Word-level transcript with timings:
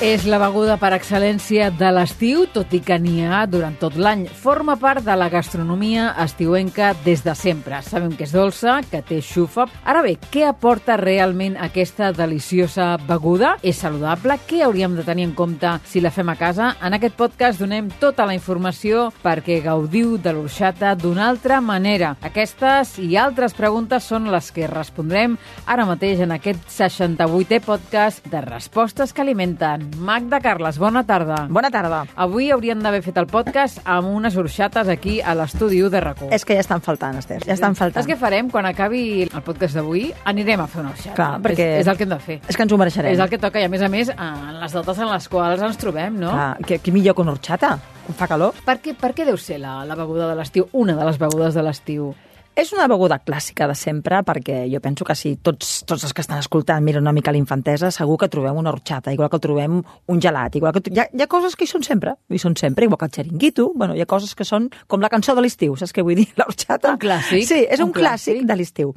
És 0.00 0.22
la 0.24 0.38
beguda 0.40 0.78
per 0.80 0.94
excel·lència 0.96 1.66
de 1.76 1.90
l'estiu, 1.92 2.46
tot 2.48 2.70
i 2.72 2.78
que 2.80 2.96
n'hi 2.96 3.18
ha 3.20 3.42
durant 3.44 3.74
tot 3.76 3.98
l'any. 4.00 4.22
Forma 4.32 4.78
part 4.80 5.04
de 5.04 5.12
la 5.12 5.26
gastronomia 5.28 6.14
estiuenca 6.22 6.94
des 7.04 7.20
de 7.20 7.34
sempre. 7.36 7.82
Sabem 7.84 8.14
que 8.16 8.24
és 8.24 8.32
dolça, 8.32 8.78
que 8.88 9.02
té 9.04 9.18
xufa. 9.20 9.66
Ara 9.84 10.00
bé, 10.00 10.14
què 10.32 10.46
aporta 10.48 10.96
realment 10.96 11.58
aquesta 11.60 12.14
deliciosa 12.16 12.94
beguda? 13.10 13.58
És 13.60 13.82
saludable? 13.84 14.38
Què 14.48 14.62
hauríem 14.64 14.96
de 14.96 15.04
tenir 15.04 15.26
en 15.28 15.34
compte 15.36 15.74
si 15.84 16.00
la 16.00 16.14
fem 16.16 16.32
a 16.32 16.38
casa? 16.40 16.70
En 16.80 16.96
aquest 16.96 17.20
podcast 17.20 17.60
donem 17.60 17.92
tota 18.00 18.24
la 18.24 18.38
informació 18.38 19.10
perquè 19.20 19.60
gaudiu 19.60 20.16
de 20.16 20.32
l'orxata 20.32 20.94
d'una 20.96 21.28
altra 21.28 21.60
manera. 21.60 22.14
Aquestes 22.24 22.96
i 23.04 23.20
altres 23.20 23.52
preguntes 23.52 24.08
són 24.08 24.32
les 24.32 24.48
que 24.48 24.64
respondrem 24.64 25.36
ara 25.66 25.84
mateix 25.84 26.24
en 26.24 26.32
aquest 26.40 26.64
68è 26.72 27.60
podcast 27.68 28.24
de 28.32 28.40
Respostes 28.48 29.12
que 29.12 29.28
alimenten. 29.28 29.89
Magda 29.98 30.40
Carles, 30.40 30.78
bona 30.78 31.02
tarda. 31.06 31.46
Bona 31.50 31.70
tarda. 31.70 32.04
Avui 32.14 32.50
hauríem 32.52 32.80
d'haver 32.82 33.00
fet 33.02 33.18
el 33.20 33.26
podcast 33.30 33.80
amb 33.84 34.10
unes 34.14 34.36
orxates 34.40 34.88
aquí 34.92 35.18
a 35.20 35.34
l'estudi 35.34 35.80
de 35.90 36.00
rac 36.00 36.22
És 36.30 36.44
que 36.44 36.54
ja 36.54 36.64
estan 36.64 36.82
faltant, 36.84 37.18
Esther, 37.18 37.40
ja 37.44 37.54
estan 37.54 37.74
faltant. 37.74 38.02
Saps 38.02 38.10
què 38.10 38.18
farem? 38.20 38.50
Quan 38.52 38.66
acabi 38.68 39.24
el 39.24 39.42
podcast 39.46 39.78
d'avui, 39.78 40.10
anirem 40.24 40.60
a 40.60 40.68
fer 40.70 40.82
una 40.82 40.92
orxata. 40.94 41.16
Clar, 41.16 41.30
perquè... 41.44 41.68
És, 41.80 41.84
és 41.86 41.92
el 41.92 41.96
que 41.98 42.06
hem 42.06 42.14
de 42.14 42.20
fer. 42.20 42.38
És 42.46 42.56
que 42.56 42.66
ens 42.66 42.72
ho 42.72 42.80
mereixerem. 42.80 43.14
És 43.14 43.22
el 43.24 43.30
que 43.32 43.40
toca, 43.42 43.60
i 43.60 43.66
a 43.66 43.72
més 43.72 43.82
a 43.82 43.90
més, 43.92 44.12
en 44.14 44.60
les 44.60 44.78
dates 44.78 44.98
en 45.00 45.10
les 45.10 45.28
quals 45.32 45.66
ens 45.68 45.80
trobem, 45.80 46.18
no? 46.20 46.32
Clar, 46.36 46.50
que, 46.66 46.80
que 46.84 46.94
millor 46.94 47.16
que 47.16 47.24
una 47.26 47.36
orxata, 47.36 47.76
fa 48.18 48.28
calor. 48.30 48.58
Per 48.66 48.78
què, 48.82 48.96
per 48.98 49.14
què 49.16 49.26
deu 49.28 49.38
ser 49.40 49.60
la, 49.62 49.80
la 49.88 49.98
beguda 49.98 50.28
de 50.30 50.36
l'estiu, 50.38 50.68
una 50.72 50.98
de 50.98 51.06
les 51.08 51.18
begudes 51.20 51.56
de 51.56 51.64
l'estiu? 51.64 52.12
És 52.60 52.74
una 52.74 52.84
beguda 52.90 53.16
clàssica 53.24 53.64
de 53.70 53.74
sempre, 53.78 54.18
perquè 54.26 54.66
jo 54.68 54.82
penso 54.84 55.06
que 55.08 55.14
si 55.16 55.30
tots, 55.40 55.78
tots 55.88 56.02
els 56.04 56.12
que 56.12 56.20
estan 56.20 56.42
escoltant 56.42 56.84
miren 56.84 57.06
una 57.06 57.14
mica 57.16 57.32
l'infantesa, 57.32 57.88
segur 57.94 58.18
que 58.20 58.28
trobem 58.28 58.58
una 58.60 58.68
horxata, 58.74 59.14
igual 59.16 59.30
que 59.32 59.40
trobem 59.40 59.78
un 59.80 60.20
gelat, 60.20 60.58
igual 60.60 60.74
que... 60.76 60.82
Hi 60.92 61.00
ha, 61.00 61.06
hi 61.08 61.24
ha 61.24 61.28
coses 61.30 61.56
que 61.56 61.64
hi 61.64 61.70
són 61.70 61.86
sempre, 61.86 62.18
hi 62.28 62.40
són 62.42 62.58
sempre, 62.60 62.84
igual 62.84 63.00
que 63.00 63.08
el 63.08 63.14
xeringuito, 63.14 63.70
bueno, 63.72 63.96
hi 63.96 64.04
ha 64.04 64.08
coses 64.10 64.36
que 64.36 64.44
són 64.44 64.68
com 64.92 65.00
la 65.00 65.08
cançó 65.08 65.32
de 65.38 65.46
l'estiu, 65.46 65.78
saps 65.80 65.96
què 65.96 66.04
vull 66.04 66.20
dir? 66.20 66.26
L'horxata. 66.42 66.98
Un 66.98 67.00
clàssic. 67.06 67.46
Sí, 67.48 67.62
és 67.64 67.80
un, 67.80 67.88
un 67.88 67.96
clàssic, 67.96 68.34
clàssic 68.34 68.50
de 68.52 68.58
l'estiu. 68.60 68.92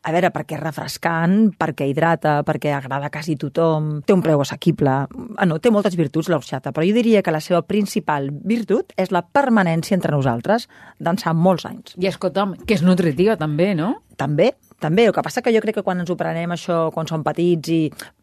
A 0.00 0.12
veure, 0.14 0.30
perquè 0.32 0.56
és 0.56 0.62
refrescant, 0.62 1.50
perquè 1.60 1.84
hidrata, 1.90 2.38
perquè 2.48 2.72
agrada 2.72 3.10
a 3.10 3.12
quasi 3.12 3.34
tothom, 3.40 3.98
té 4.08 4.14
un 4.16 4.22
preu 4.24 4.40
assequible, 4.40 4.94
ah, 5.36 5.48
no, 5.48 5.58
té 5.60 5.72
moltes 5.72 5.96
virtuts 5.98 6.30
l'orxata, 6.32 6.72
però 6.72 6.86
jo 6.88 6.96
diria 6.96 7.20
que 7.20 7.34
la 7.34 7.42
seva 7.44 7.60
principal 7.68 8.30
virtut 8.32 8.94
és 8.96 9.12
la 9.12 9.20
permanència 9.20 9.98
entre 9.98 10.14
nosaltres 10.16 10.70
d'ençà 10.98 11.34
molts 11.36 11.68
anys. 11.68 11.98
I 12.00 12.08
escolta'm, 12.08 12.56
que 12.64 12.78
és 12.78 12.86
nutritiva 12.86 13.36
també, 13.40 13.74
no? 13.76 13.98
També, 14.20 14.54
també, 14.80 15.04
el 15.08 15.14
que 15.16 15.22
passa 15.24 15.44
que 15.44 15.52
jo 15.52 15.60
crec 15.60 15.78
que 15.78 15.84
quan 15.84 16.00
ens 16.00 16.10
ho 16.12 16.16
prenem 16.16 16.56
això, 16.56 16.80
quan 16.94 17.08
som 17.08 17.22
petits 17.24 17.72
i 17.72 17.80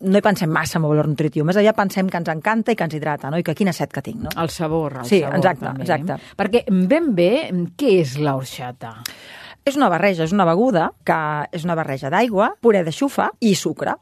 no 0.09 0.17
hi 0.17 0.25
pensem 0.25 0.49
massa 0.49 0.79
en 0.79 0.85
el 0.85 0.93
valor 0.95 1.09
nutritiu, 1.13 1.45
més 1.45 1.57
allà 1.61 1.73
pensem 1.77 2.09
que 2.09 2.17
ens 2.17 2.33
encanta 2.33 2.73
i 2.73 2.77
que 2.77 2.85
ens 2.89 2.97
hidrata, 2.97 3.29
no? 3.29 3.37
I 3.37 3.45
que 3.45 3.55
quina 3.57 3.73
set 3.73 3.93
que 3.93 4.01
tinc, 4.05 4.23
no? 4.25 4.33
El 4.41 4.49
sabor, 4.53 5.03
el 5.03 5.09
sí, 5.09 5.21
sabor 5.21 5.37
exacte, 5.37 5.65
també. 5.69 5.85
exacte. 5.85 6.35
Perquè 6.41 6.65
ben 6.89 7.13
bé, 7.17 7.31
què 7.77 7.99
és 8.01 8.17
l'orxata? 8.17 8.97
És 9.67 9.75
una 9.75 9.89
barreja, 9.91 10.23
és 10.23 10.31
una 10.31 10.45
beguda 10.47 10.91
que 11.03 11.15
és 11.51 11.65
una 11.67 11.75
barreja 11.75 12.07
d'aigua, 12.13 12.53
puré 12.63 12.85
de 12.87 12.93
xufa 12.95 13.33
i 13.43 13.51
sucre. 13.59 13.97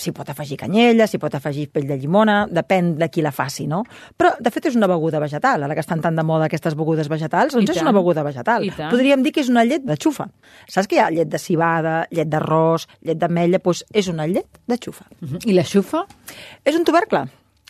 S'hi 0.00 0.10
pot 0.16 0.26
afegir 0.32 0.56
canyella, 0.58 1.04
s'hi 1.06 1.18
pot 1.20 1.34
afegir 1.36 1.66
pell 1.70 1.84
de 1.86 1.98
llimona, 2.00 2.46
depèn 2.50 2.94
de 2.98 3.06
qui 3.12 3.22
la 3.22 3.30
faci, 3.30 3.68
no? 3.70 3.82
Però, 4.18 4.32
de 4.40 4.50
fet, 4.50 4.66
és 4.66 4.78
una 4.78 4.88
beguda 4.90 5.20
vegetal. 5.22 5.62
Ara 5.62 5.76
que 5.76 5.84
estan 5.84 6.00
tan 6.02 6.16
de 6.18 6.24
moda 6.26 6.48
aquestes 6.48 6.74
begudes 6.74 7.10
vegetals, 7.12 7.52
doncs 7.54 7.68
és 7.76 7.82
una 7.84 7.92
beguda 7.94 8.24
vegetal. 8.26 8.64
Podríem 8.90 9.22
dir 9.22 9.34
que 9.36 9.44
és 9.44 9.50
una 9.52 9.62
llet 9.68 9.84
de 9.86 9.94
xufa. 10.00 10.26
Saps 10.66 10.88
que 10.88 10.96
hi 10.96 11.02
ha 11.04 11.10
llet 11.14 11.28
de 11.30 11.38
cibada, 11.38 12.06
llet 12.10 12.32
d'arròs, 12.32 12.88
llet 13.04 13.20
d'ametlla? 13.20 13.60
Doncs 13.62 13.84
és 13.92 14.08
una 14.08 14.26
llet 14.26 14.48
de 14.66 14.80
xufa. 14.80 15.04
I 15.44 15.52
la 15.52 15.62
xufa? 15.68 16.06
És 16.64 16.74
un 16.74 16.84
tubercle. 16.88 17.28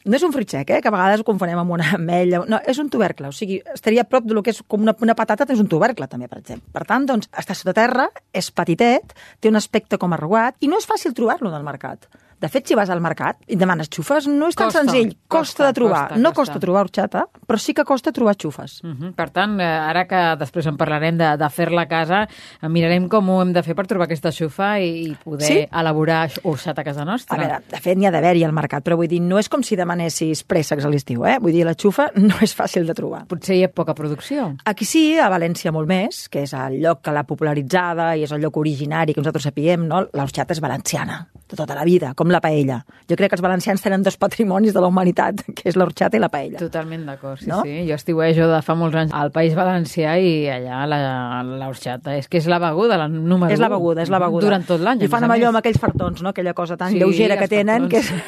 No 0.09 0.17
és 0.17 0.23
un 0.25 0.33
fruit 0.33 0.49
sec, 0.49 0.71
eh? 0.73 0.79
que 0.81 0.89
a 0.89 0.95
vegades 0.95 1.21
ho 1.21 1.27
confonem 1.29 1.59
amb 1.61 1.75
una 1.75 1.91
ametlla. 1.99 2.41
No, 2.49 2.61
és 2.65 2.79
un 2.81 2.89
tubercle, 2.93 3.29
o 3.29 3.37
sigui, 3.37 3.59
estaria 3.75 4.07
prop 4.09 4.25
de 4.25 4.37
lo 4.37 4.43
que 4.43 4.55
és 4.55 4.63
com 4.65 4.81
una, 4.87 4.95
una 5.05 5.17
patata, 5.19 5.45
és 5.53 5.61
un 5.61 5.69
tubercle 5.69 6.09
també, 6.09 6.29
per 6.31 6.41
exemple. 6.41 6.73
Per 6.73 6.87
tant, 6.89 7.05
doncs, 7.11 7.29
està 7.37 7.57
sota 7.59 7.77
terra, 7.77 8.09
és 8.33 8.49
petitet, 8.55 9.13
té 9.41 9.53
un 9.53 9.61
aspecte 9.61 10.01
com 10.01 10.17
arrugat 10.17 10.57
i 10.65 10.73
no 10.73 10.81
és 10.81 10.89
fàcil 10.89 11.13
trobar-lo 11.17 11.53
en 11.53 11.59
el 11.61 11.67
mercat. 11.67 12.09
De 12.41 12.49
fet, 12.49 12.67
si 12.67 12.75
vas 12.75 12.89
al 12.91 13.01
mercat 13.05 13.37
i 13.49 13.57
demanes 13.57 13.89
xufes, 13.93 14.27
no 14.27 14.49
és 14.49 14.57
tan 14.57 14.67
Costa, 14.71 14.81
senzill. 14.81 15.11
Costa, 15.29 15.37
costa, 15.37 15.67
de 15.67 15.73
trobar. 15.77 16.01
costa, 16.09 16.17
no 16.21 16.31
costa. 16.33 16.41
costa 16.55 16.61
trobar 16.61 16.81
horxata, 16.87 17.25
però 17.47 17.59
sí 17.59 17.75
que 17.75 17.85
costa 17.85 18.13
trobar 18.13 18.35
xufes. 18.37 18.81
Uh 18.83 18.89
-huh. 18.95 19.13
Per 19.15 19.29
tant, 19.31 19.61
eh, 19.61 19.65
ara 19.65 20.07
que 20.07 20.37
després 20.39 20.67
en 20.67 20.77
parlarem 20.77 21.17
de, 21.19 21.37
de 21.37 21.49
fer-la 21.51 21.83
a 21.83 21.87
casa, 21.89 22.23
eh, 22.63 22.69
mirarem 22.69 23.09
com 23.09 23.29
ho 23.29 23.43
hem 23.43 23.53
de 23.53 23.63
fer 23.63 23.75
per 23.75 23.87
trobar 23.87 24.05
aquesta 24.07 24.31
xufa 24.33 24.79
i, 24.81 25.11
i 25.11 25.17
poder 25.23 25.47
Sí. 25.47 25.67
elaborar 25.71 26.31
orxata 26.45 26.81
a 26.81 26.85
casa 26.85 27.05
nostra. 27.05 27.37
A 27.37 27.39
veure, 27.39 27.61
de 27.71 27.77
fet, 27.81 27.97
n'hi 27.99 28.07
ha 28.07 28.11
d'haver-hi 28.11 28.45
al 28.45 28.53
mercat, 28.53 28.83
però 28.85 28.97
vull 28.97 29.09
dir, 29.09 29.21
no 29.21 29.39
és 29.39 29.49
com 29.49 29.63
si 29.63 29.77
demanessis 29.77 30.43
préssecs 30.45 30.85
a 30.85 30.89
l'estiu, 30.89 31.25
eh? 31.27 31.39
Vull 31.41 31.53
dir, 31.53 31.65
la 31.65 31.75
xufa 31.75 32.11
no 32.17 32.35
és 32.41 32.57
fàcil 32.57 32.87
de 32.87 32.95
trobar. 32.95 33.27
Potser 33.27 33.57
hi 33.57 33.65
ha 33.65 33.69
poca 33.69 33.95
producció. 33.95 34.57
Aquí 34.65 34.85
sí, 34.85 35.19
a 35.19 35.29
València 35.29 35.71
molt 35.73 35.87
més, 35.89 36.29
que 36.29 36.43
és 36.43 36.53
el 36.55 36.81
lloc 36.81 37.03
que 37.03 37.13
l'ha 37.13 37.25
popularitzada 37.25 38.17
i 38.17 38.23
és 38.23 38.33
el 38.33 38.41
lloc 38.41 38.57
originari 38.57 39.13
que 39.15 39.21
nosaltres 39.21 39.45
sapiguem, 39.45 39.87
no? 39.87 40.07
L'orxata 40.15 40.53
és 40.55 40.61
valenciana, 40.61 41.27
de 41.49 41.57
tota 41.57 41.75
la 41.75 41.85
vida, 41.85 42.15
com 42.15 42.30
la 42.33 42.41
paella. 42.41 42.81
Jo 43.11 43.17
crec 43.17 43.31
que 43.31 43.37
els 43.39 43.43
valencians 43.43 43.83
tenen 43.83 44.03
dos 44.03 44.17
patrimonis 44.17 44.73
de 44.75 44.81
la 44.81 44.89
humanitat, 44.89 45.43
que 45.57 45.69
és 45.69 45.77
l'orxata 45.77 46.17
i 46.17 46.21
la 46.21 46.29
paella. 46.31 46.59
Totalment 46.59 47.05
d'acord, 47.07 47.39
sí, 47.41 47.49
No? 47.51 47.63
sí. 47.63 47.87
Jo 47.89 47.95
estiuejo 47.99 48.49
de 48.51 48.61
fa 48.63 48.75
molts 48.79 48.97
anys 48.97 49.13
al 49.15 49.31
País 49.35 49.55
Valencià 49.59 50.17
i 50.21 50.47
allà 50.49 50.85
la- 50.87 51.43
l'orxata. 51.43 52.17
És 52.17 52.29
que 52.29 52.39
és 52.39 52.47
la 52.47 52.59
beguda, 52.63 52.97
la 52.99 53.09
número 53.09 53.53
És 53.53 53.61
la 53.61 53.69
beguda, 53.69 54.03
és 54.03 54.11
la 54.11 54.19
beguda. 54.23 54.45
Durant 54.47 54.67
tot 54.67 54.81
l'any. 54.81 55.03
I 55.03 55.07
a 55.07 55.13
fan 55.13 55.25
amb 55.25 55.33
a 55.33 55.37
allò, 55.37 55.49
amb 55.51 55.59
aquells 55.63 55.79
fartons, 55.81 56.23
no? 56.23 56.31
Aquella 56.31 56.55
cosa 56.55 56.77
tan 56.77 56.91
Sí, 56.93 56.99
lleugera 56.99 57.37
que 57.37 57.49
tenen, 57.49 57.89
que 57.89 57.99
és... 57.99 58.13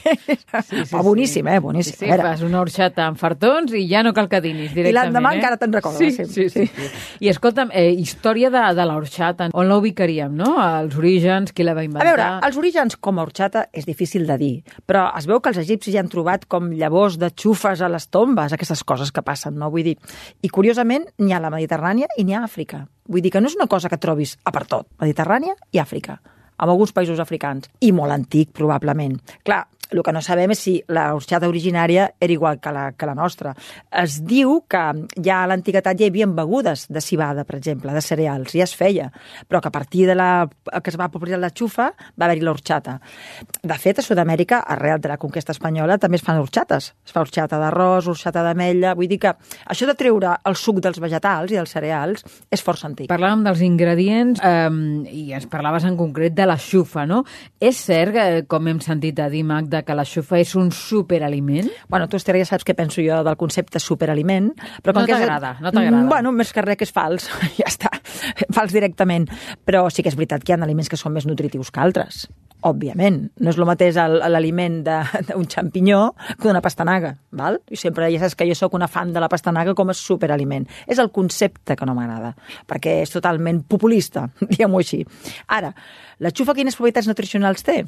Sí, 0.00 0.84
sí, 0.84 0.96
oh, 0.96 1.02
boníssim, 1.02 1.46
eh? 1.48 1.58
Boníssim. 1.60 1.94
Sí, 1.94 2.06
sí, 2.06 2.10
A 2.10 2.16
fas 2.18 2.42
una 2.42 2.60
horxata 2.60 3.04
amb 3.06 3.18
fartons 3.20 3.72
i 3.78 3.84
ja 3.88 4.02
no 4.02 4.12
cal 4.16 4.28
que 4.28 4.40
dinis 4.42 4.72
directament. 4.74 4.90
I 4.90 4.96
l'endemà 4.96 5.32
eh? 5.32 5.38
encara 5.38 5.56
te'n 5.60 5.72
recordes, 5.76 5.98
Sí, 6.00 6.10
sí, 6.10 6.24
sí, 6.26 6.48
sí. 6.50 6.66
sí. 6.66 6.88
sí. 6.88 7.16
I 7.26 7.30
escolta'm, 7.30 7.70
eh, 7.72 7.90
història 7.92 8.50
de, 8.50 8.62
de 8.76 8.86
l'horxata, 8.88 9.48
on 9.54 9.68
la 9.68 9.76
ubicaríem, 9.78 10.34
no? 10.36 10.56
Els 10.64 10.96
orígens, 10.98 11.52
qui 11.52 11.62
la 11.66 11.74
va 11.76 11.84
A 11.84 11.88
inventar? 11.88 12.08
veure, 12.08 12.28
els 12.48 12.56
orígens 12.58 12.79
com 13.00 13.18
a 13.18 13.24
horxata 13.26 13.66
és 13.76 13.84
difícil 13.84 14.26
de 14.26 14.36
dir, 14.40 14.52
però 14.88 15.08
es 15.18 15.26
veu 15.28 15.40
que 15.42 15.50
els 15.52 15.60
egipcis 15.60 15.94
ja 15.94 16.00
han 16.00 16.08
trobat 16.12 16.46
com 16.48 16.70
llavors 16.72 17.18
de 17.20 17.28
xufes 17.30 17.82
a 17.84 17.90
les 17.92 18.08
tombes, 18.08 18.54
aquestes 18.56 18.82
coses 18.84 19.12
que 19.12 19.22
passen, 19.22 19.58
no? 19.60 19.68
Vull 19.70 19.84
dir, 19.90 19.96
i 20.42 20.48
curiosament 20.48 21.04
n'hi 21.18 21.34
ha 21.34 21.38
a 21.38 21.44
la 21.44 21.52
Mediterrània 21.52 22.08
i 22.16 22.24
n'hi 22.24 22.34
ha 22.34 22.40
a 22.40 22.48
Àfrica. 22.48 22.86
Vull 23.10 23.22
dir 23.22 23.34
que 23.34 23.42
no 23.42 23.50
és 23.50 23.58
una 23.58 23.68
cosa 23.68 23.90
que 23.92 24.00
trobis 24.00 24.38
a 24.44 24.54
per 24.54 24.64
tot, 24.70 24.88
Mediterrània 25.02 25.56
i 25.72 25.82
Àfrica, 25.82 26.20
amb 26.56 26.70
alguns 26.70 26.94
països 26.96 27.20
africans, 27.20 27.68
i 27.80 27.92
molt 27.92 28.16
antic, 28.16 28.54
probablement. 28.56 29.18
Clar, 29.44 29.66
el 29.90 30.02
que 30.06 30.12
no 30.14 30.22
sabem 30.22 30.54
és 30.54 30.62
si 30.62 30.76
la 30.88 31.10
horxata 31.14 31.48
originària 31.50 32.10
era 32.20 32.32
igual 32.32 32.60
que 32.60 32.72
la, 32.72 32.90
que 32.92 33.08
la 33.08 33.14
nostra. 33.18 33.54
Es 33.90 34.20
diu 34.26 34.60
que 34.70 34.82
ja 35.18 35.42
a 35.42 35.48
l'antiguitat 35.50 36.00
hi 36.00 36.08
havia 36.08 36.28
begudes 36.30 36.86
de 36.88 37.02
cibada, 37.04 37.44
per 37.44 37.58
exemple, 37.58 37.92
de 37.94 38.02
cereals, 38.04 38.54
ja 38.54 38.66
es 38.66 38.74
feia, 38.76 39.10
però 39.48 39.60
que 39.60 39.68
a 39.68 39.74
partir 39.74 40.06
de 40.06 40.14
la 40.14 40.48
que 40.82 40.90
es 40.90 40.98
va 40.98 41.10
popularitzar 41.10 41.40
la 41.40 41.52
xufa 41.54 41.90
va 42.14 42.28
haver-hi 42.28 42.44
l'horxata. 42.44 42.98
De 43.62 43.78
fet, 43.78 44.00
a 44.00 44.06
Sud-amèrica, 44.06 44.62
arrel 44.66 45.00
de 45.00 45.10
la 45.12 45.18
conquesta 45.18 45.52
espanyola, 45.52 45.98
també 45.98 46.20
es 46.20 46.24
fan 46.24 46.38
horxates. 46.40 46.92
Es 47.06 47.14
fa 47.14 47.24
horxata 47.24 47.58
d'arròs, 47.60 48.08
horxata 48.10 48.44
d'ametlla... 48.46 48.94
Vull 49.00 49.08
dir 49.10 49.20
que 49.22 49.32
això 49.72 49.86
de 49.88 49.94
treure 49.96 50.34
el 50.46 50.56
suc 50.58 50.80
dels 50.84 51.00
vegetals 51.00 51.52
i 51.52 51.58
dels 51.58 51.72
cereals 51.72 52.24
és 52.52 52.62
força 52.64 52.88
antic. 52.88 53.08
Parlàvem 53.10 53.44
dels 53.46 53.62
ingredients 53.64 54.42
eh, 54.44 54.68
i 55.10 55.30
ens 55.36 55.48
parlaves 55.50 55.86
en 55.88 55.96
concret 55.98 56.36
de 56.36 56.46
la 56.48 56.58
xufa, 56.60 57.06
no? 57.08 57.22
És 57.60 57.80
cert, 57.86 58.14
que, 58.14 58.44
com 58.50 58.68
hem 58.68 58.80
sentit 58.84 59.20
a 59.22 59.28
dir, 59.32 59.44
Magda, 59.46 59.79
que 59.86 59.94
la 59.96 60.04
xufa 60.08 60.38
és 60.40 60.54
un 60.58 60.70
superaliment? 60.74 61.68
Bueno, 61.88 62.08
tu, 62.08 62.16
Esther, 62.20 62.36
ja 62.40 62.46
saps 62.48 62.64
què 62.66 62.74
penso 62.78 63.02
jo 63.04 63.22
del 63.26 63.36
concepte 63.40 63.80
superaliment. 63.82 64.50
Però 64.82 64.94
com 64.94 65.02
No 65.02 65.08
t'agrada, 65.08 65.54
no 65.60 65.72
t'agrada. 65.72 66.02
Mm, 66.04 66.08
Bueno, 66.10 66.32
més 66.32 66.52
que 66.52 66.62
res 66.62 66.76
que 66.80 66.84
és 66.88 66.92
fals, 66.92 67.28
ja 67.60 67.66
està, 67.68 67.90
fals 68.56 68.74
directament. 68.76 69.28
Però 69.64 69.86
sí 69.90 70.04
que 70.04 70.12
és 70.12 70.18
veritat 70.18 70.44
que 70.44 70.52
hi 70.52 70.58
ha 70.58 70.62
aliments 70.64 70.90
que 70.90 71.00
són 71.00 71.16
més 71.16 71.28
nutritius 71.28 71.72
que 71.72 71.82
altres. 71.82 72.26
Òbviament, 72.60 73.22
no 73.40 73.48
és 73.48 73.56
el 73.56 73.64
mateix 73.64 73.96
l'aliment 73.96 74.82
d'un 74.84 75.46
xampinyó 75.48 76.00
que 76.34 76.44
d'una 76.44 76.60
pastanaga, 76.60 77.14
val? 77.32 77.56
I 77.72 77.78
sempre 77.80 78.10
ja 78.12 78.20
saps 78.20 78.36
que 78.36 78.48
jo 78.50 78.56
sóc 78.58 78.76
una 78.76 78.88
fan 78.90 79.14
de 79.14 79.22
la 79.22 79.30
pastanaga 79.32 79.72
com 79.74 79.88
a 79.88 79.96
superaliment. 79.96 80.66
És 80.84 81.00
el 81.00 81.08
concepte 81.08 81.76
que 81.76 81.88
no 81.88 81.94
m'agrada, 81.96 82.34
perquè 82.68 82.98
és 83.06 83.14
totalment 83.14 83.62
populista, 83.64 84.26
diguem-ho 84.50 84.82
així. 84.82 85.00
Ara, 85.56 85.72
la 86.20 86.34
xufa 86.36 86.52
quines 86.52 86.76
propietats 86.76 87.08
nutricionals 87.08 87.64
té? 87.64 87.80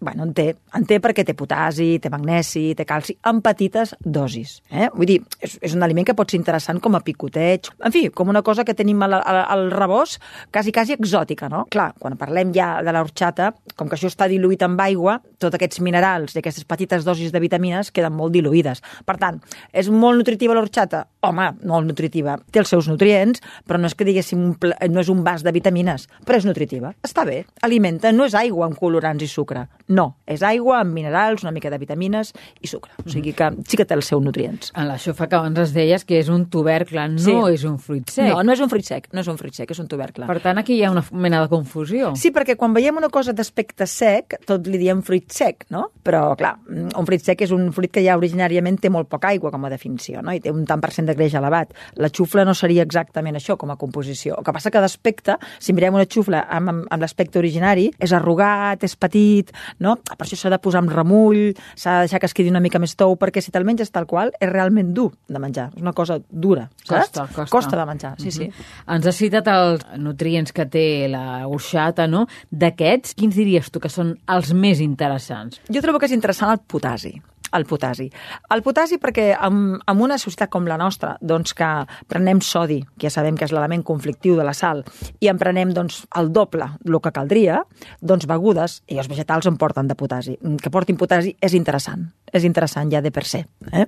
Bueno, 0.00 0.22
en 0.24 0.30
té, 0.32 0.46
en 0.78 0.86
té 0.88 1.00
perquè 1.02 1.24
té 1.26 1.34
potasi, 1.36 1.98
té 2.00 2.08
magnesi, 2.12 2.70
té 2.78 2.86
calci, 2.88 3.16
en 3.26 3.42
petites 3.44 3.96
dosis. 4.00 4.60
Eh? 4.70 4.86
Vull 4.94 5.10
dir, 5.10 5.18
és, 5.42 5.58
és 5.58 5.74
un 5.74 5.82
aliment 5.82 6.06
que 6.06 6.14
pot 6.16 6.30
ser 6.30 6.38
interessant 6.38 6.78
com 6.80 6.94
a 6.94 7.02
picoteig, 7.04 7.72
en 7.82 7.92
fi, 7.92 8.06
com 8.14 8.30
una 8.30 8.44
cosa 8.46 8.64
que 8.64 8.78
tenim 8.78 9.02
al, 9.02 9.18
al, 9.18 9.42
al 9.42 9.66
rebost 9.74 10.19
quasi, 10.52 10.72
quasi 10.72 10.94
exòtica, 10.96 11.48
no? 11.48 11.64
Clar, 11.70 11.92
quan 11.98 12.16
parlem 12.20 12.52
ja 12.54 12.82
de 12.82 12.92
l'orxata, 12.92 13.52
com 13.76 13.88
que 13.88 13.96
això 13.98 14.10
està 14.10 14.28
diluït 14.30 14.62
amb 14.66 14.80
aigua, 14.80 15.18
tots 15.38 15.54
aquests 15.56 15.80
minerals 15.84 16.34
i 16.36 16.40
aquestes 16.42 16.64
petites 16.64 17.04
dosis 17.04 17.32
de 17.32 17.40
vitamines 17.42 17.90
queden 17.90 18.12
molt 18.16 18.32
diluïdes. 18.34 18.82
Per 19.06 19.16
tant, 19.20 19.40
és 19.72 19.88
molt 19.90 20.18
nutritiva 20.20 20.54
l'orxata? 20.54 21.06
Home, 21.26 21.50
molt 21.68 21.86
nutritiva. 21.86 22.38
Té 22.52 22.60
els 22.62 22.68
seus 22.72 22.88
nutrients, 22.88 23.42
però 23.68 23.78
no 23.80 23.86
és 23.90 23.94
que 23.94 24.04
diguéssim, 24.08 24.40
un 24.40 24.54
pla- 24.60 24.76
no 24.88 25.00
és 25.00 25.08
un 25.12 25.24
vas 25.24 25.42
de 25.44 25.52
vitamines, 25.52 26.08
però 26.26 26.38
és 26.40 26.46
nutritiva. 26.48 26.94
Està 27.04 27.24
bé, 27.28 27.44
alimenta, 27.62 28.12
no 28.12 28.24
és 28.24 28.34
aigua 28.34 28.66
amb 28.66 28.78
colorants 28.78 29.22
i 29.22 29.28
sucre. 29.28 29.66
No, 29.90 30.04
és 30.30 30.42
aigua 30.46 30.78
amb 30.84 30.94
minerals, 30.94 31.42
una 31.42 31.50
mica 31.52 31.70
de 31.72 31.78
vitamines 31.82 32.32
i 32.62 32.68
sucre. 32.70 32.92
O 33.04 33.08
sigui 33.10 33.32
que 33.34 33.48
sí 33.66 33.76
que 33.76 33.84
té 33.84 33.96
els 33.98 34.06
seus 34.06 34.22
nutrients. 34.22 34.70
En 34.78 34.86
la 34.88 34.96
xufa 35.02 35.26
que 35.28 35.34
abans 35.36 35.58
es 35.58 35.72
deies 35.74 36.04
que 36.06 36.20
és 36.20 36.28
un 36.30 36.46
tubercle, 36.50 37.08
no 37.10 37.18
Sí. 37.18 37.34
és 37.54 37.64
un 37.66 37.78
fruit 37.82 38.08
sec. 38.08 38.28
No, 38.30 38.42
no 38.46 38.52
és 38.54 38.60
un 38.62 38.68
fruit 38.70 38.86
sec, 38.86 39.08
no 39.12 39.20
és 39.20 39.28
un 39.28 39.36
fruit 39.38 39.54
sec, 39.54 39.70
és 39.70 39.78
un 39.82 39.88
tubercle. 39.88 40.26
Per 40.30 40.38
tant, 40.40 40.58
aquí 40.58 40.76
hi 40.78 40.84
ha 40.84 40.90
una 40.92 41.02
mena 41.12 41.40
de 41.42 41.48
confusió. 41.48 42.14
Sí, 42.16 42.30
perquè 42.30 42.56
quan 42.56 42.72
veiem 42.72 42.96
una 42.96 43.08
cosa 43.10 43.32
d'aspecte 43.32 43.86
sec, 43.86 44.38
tot 44.46 44.66
li 44.70 44.78
diem 44.78 45.02
fruit 45.02 45.30
sec, 45.32 45.66
no? 45.70 45.88
Però, 46.04 46.36
clar, 46.38 46.56
un 46.68 47.06
fruit 47.06 47.20
sec 47.24 47.42
és 47.42 47.50
un 47.50 47.72
fruit 47.72 47.90
que 47.90 48.04
ja 48.04 48.16
originàriament 48.16 48.78
té 48.80 48.90
molt 48.90 49.08
poca 49.08 49.28
aigua 49.28 49.50
com 49.50 49.64
a 49.64 49.70
definició, 49.70 50.22
no? 50.22 50.32
I 50.32 50.40
té 50.40 50.50
un 50.54 50.64
tant 50.66 50.80
per 50.80 50.92
cent 50.92 51.06
de 51.10 51.14
greix 51.18 51.34
elevat. 51.34 51.74
La 51.96 52.08
xufla 52.14 52.44
no 52.44 52.54
seria 52.54 52.82
exactament 52.86 53.34
això 53.36 53.56
com 53.58 53.70
a 53.70 53.76
composició. 53.76 54.36
El 54.38 54.44
que 54.44 54.52
passa 54.52 54.70
que 54.70 54.78
d'aspecte, 54.80 55.36
si 55.58 55.72
mirem 55.72 55.94
una 55.94 56.06
xufla 56.06 56.46
amb, 56.48 56.68
amb, 56.68 56.86
amb 56.90 57.02
l'aspecte 57.02 57.38
originari, 57.38 57.90
és 57.98 58.12
arrugat, 58.12 58.84
és 58.84 58.94
petit, 58.96 59.50
no? 59.80 59.96
Per 60.04 60.26
això 60.26 60.38
s'ha 60.38 60.52
de 60.52 60.60
posar 60.62 60.84
amb 60.84 60.92
remull, 60.94 61.54
s'ha 61.74 61.98
de 61.98 62.06
deixar 62.06 62.20
que 62.20 62.28
es 62.30 62.36
quedi 62.36 62.52
una 62.52 62.62
mica 62.62 62.80
més 62.82 62.94
tou, 62.98 63.16
perquè 63.20 63.42
si 63.42 63.52
te'l 63.54 63.66
menges 63.68 63.92
tal 63.94 64.06
qual, 64.10 64.32
és 64.38 64.50
realment 64.50 64.92
dur 64.96 65.10
de 65.28 65.42
menjar. 65.42 65.70
És 65.74 65.82
una 65.82 65.94
cosa 65.96 66.20
dura, 66.30 66.68
saps? 66.84 67.10
Costa, 67.10 67.26
costa. 67.26 67.48
Costa 67.56 67.80
de 67.80 67.88
menjar, 67.88 68.14
sí, 68.20 68.34
sí. 68.34 68.50
Ens 68.90 69.10
has 69.10 69.18
citat 69.18 69.48
els 69.50 69.84
nutrients 69.98 70.54
que 70.54 70.68
té 70.70 70.86
la 71.10 71.46
orxata, 71.48 72.06
no? 72.10 72.26
D'aquests, 72.50 73.16
quins 73.18 73.36
diries 73.36 73.72
tu 73.72 73.82
que 73.82 73.90
són 73.92 74.14
els 74.30 74.54
més 74.54 74.84
interessants? 74.84 75.62
Jo 75.72 75.82
trobo 75.84 75.98
que 75.98 76.10
és 76.10 76.16
interessant 76.16 76.52
el 76.54 76.62
potasi 76.66 77.16
el 77.56 77.66
potasi. 77.66 78.08
El 78.54 78.62
potasi 78.62 78.98
perquè 79.02 79.30
en, 79.34 79.78
en 79.78 80.02
una 80.02 80.18
societat 80.20 80.50
com 80.52 80.68
la 80.68 80.78
nostra, 80.80 81.16
doncs 81.20 81.54
que 81.56 81.68
prenem 82.10 82.42
sodi, 82.44 82.80
que 82.96 83.08
ja 83.08 83.14
sabem 83.14 83.38
que 83.38 83.46
és 83.48 83.54
l'element 83.54 83.82
conflictiu 83.86 84.36
de 84.38 84.46
la 84.46 84.54
sal, 84.56 84.84
i 85.20 85.30
en 85.30 85.38
prenem 85.40 85.74
doncs, 85.76 86.04
el 86.18 86.30
doble 86.34 86.70
del 86.80 87.00
que 87.02 87.12
caldria, 87.14 87.60
doncs 88.00 88.28
begudes, 88.30 88.80
i 88.90 89.00
els 89.00 89.10
vegetals 89.10 89.48
en 89.50 89.58
porten 89.60 89.88
de 89.90 89.96
potasi. 89.98 90.36
Que 90.60 90.72
portin 90.72 90.98
potasi 91.00 91.34
és 91.40 91.54
interessant, 91.58 92.06
és 92.32 92.46
interessant 92.46 92.90
ja 92.92 93.02
de 93.02 93.12
per 93.14 93.24
se. 93.28 93.44
Eh? 93.72 93.86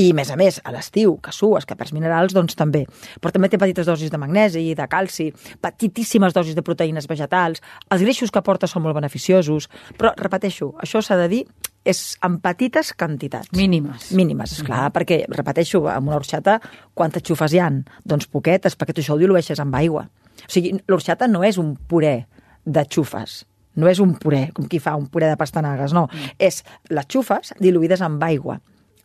I 0.00 0.10
a 0.10 0.16
més 0.16 0.30
a 0.32 0.38
més, 0.40 0.60
a 0.64 0.72
l'estiu, 0.74 1.18
que 1.22 1.32
sues, 1.34 1.66
que 1.66 1.76
perds 1.78 1.94
minerals, 1.96 2.34
doncs 2.36 2.56
també. 2.58 2.84
Però 3.20 3.32
també 3.34 3.50
té 3.52 3.60
petites 3.60 3.88
dosis 3.88 4.12
de 4.12 4.20
magnesi, 4.20 4.66
de 4.74 4.88
calci, 4.90 5.30
petitíssimes 5.64 6.34
dosis 6.36 6.56
de 6.56 6.64
proteïnes 6.64 7.08
vegetals, 7.10 7.62
els 7.90 8.02
greixos 8.02 8.32
que 8.32 8.42
porta 8.44 8.70
són 8.70 8.84
molt 8.86 8.96
beneficiosos, 8.98 9.68
però 9.98 10.14
repeteixo, 10.18 10.72
això 10.82 11.02
s'ha 11.02 11.18
de 11.20 11.30
dir 11.30 11.44
és 11.84 12.02
en 12.24 12.38
petites 12.42 12.92
quantitats. 12.96 13.52
Mínimes. 13.56 14.10
Mínimes, 14.16 14.56
esclar, 14.58 14.88
perquè, 14.94 15.24
repeteixo, 15.28 15.84
amb 15.92 16.08
una 16.08 16.18
orxata, 16.20 16.58
quantes 16.96 17.24
xufes 17.26 17.54
hi 17.54 17.60
han? 17.60 17.82
Doncs 18.08 18.28
poquetes, 18.32 18.76
perquè 18.80 18.96
tu 18.96 19.04
això 19.04 19.16
ho 19.16 19.20
dilueixes 19.20 19.60
amb 19.60 19.76
aigua. 19.76 20.06
O 20.44 20.50
sigui, 20.50 20.74
l'orxata 20.88 21.28
no 21.30 21.44
és 21.44 21.60
un 21.60 21.74
puré 21.76 22.16
de 22.64 22.84
xufes, 22.88 23.42
no 23.76 23.88
és 23.90 24.00
un 24.00 24.14
puré, 24.20 24.46
com 24.56 24.68
qui 24.70 24.80
fa 24.80 24.94
un 24.96 25.06
puré 25.12 25.28
de 25.30 25.38
pastanagues, 25.40 25.92
no. 25.96 26.06
Mm. 26.08 26.36
És 26.38 26.62
les 26.90 27.08
xufes 27.10 27.52
diluïdes 27.60 28.02
amb 28.04 28.22
aigua, 28.24 28.58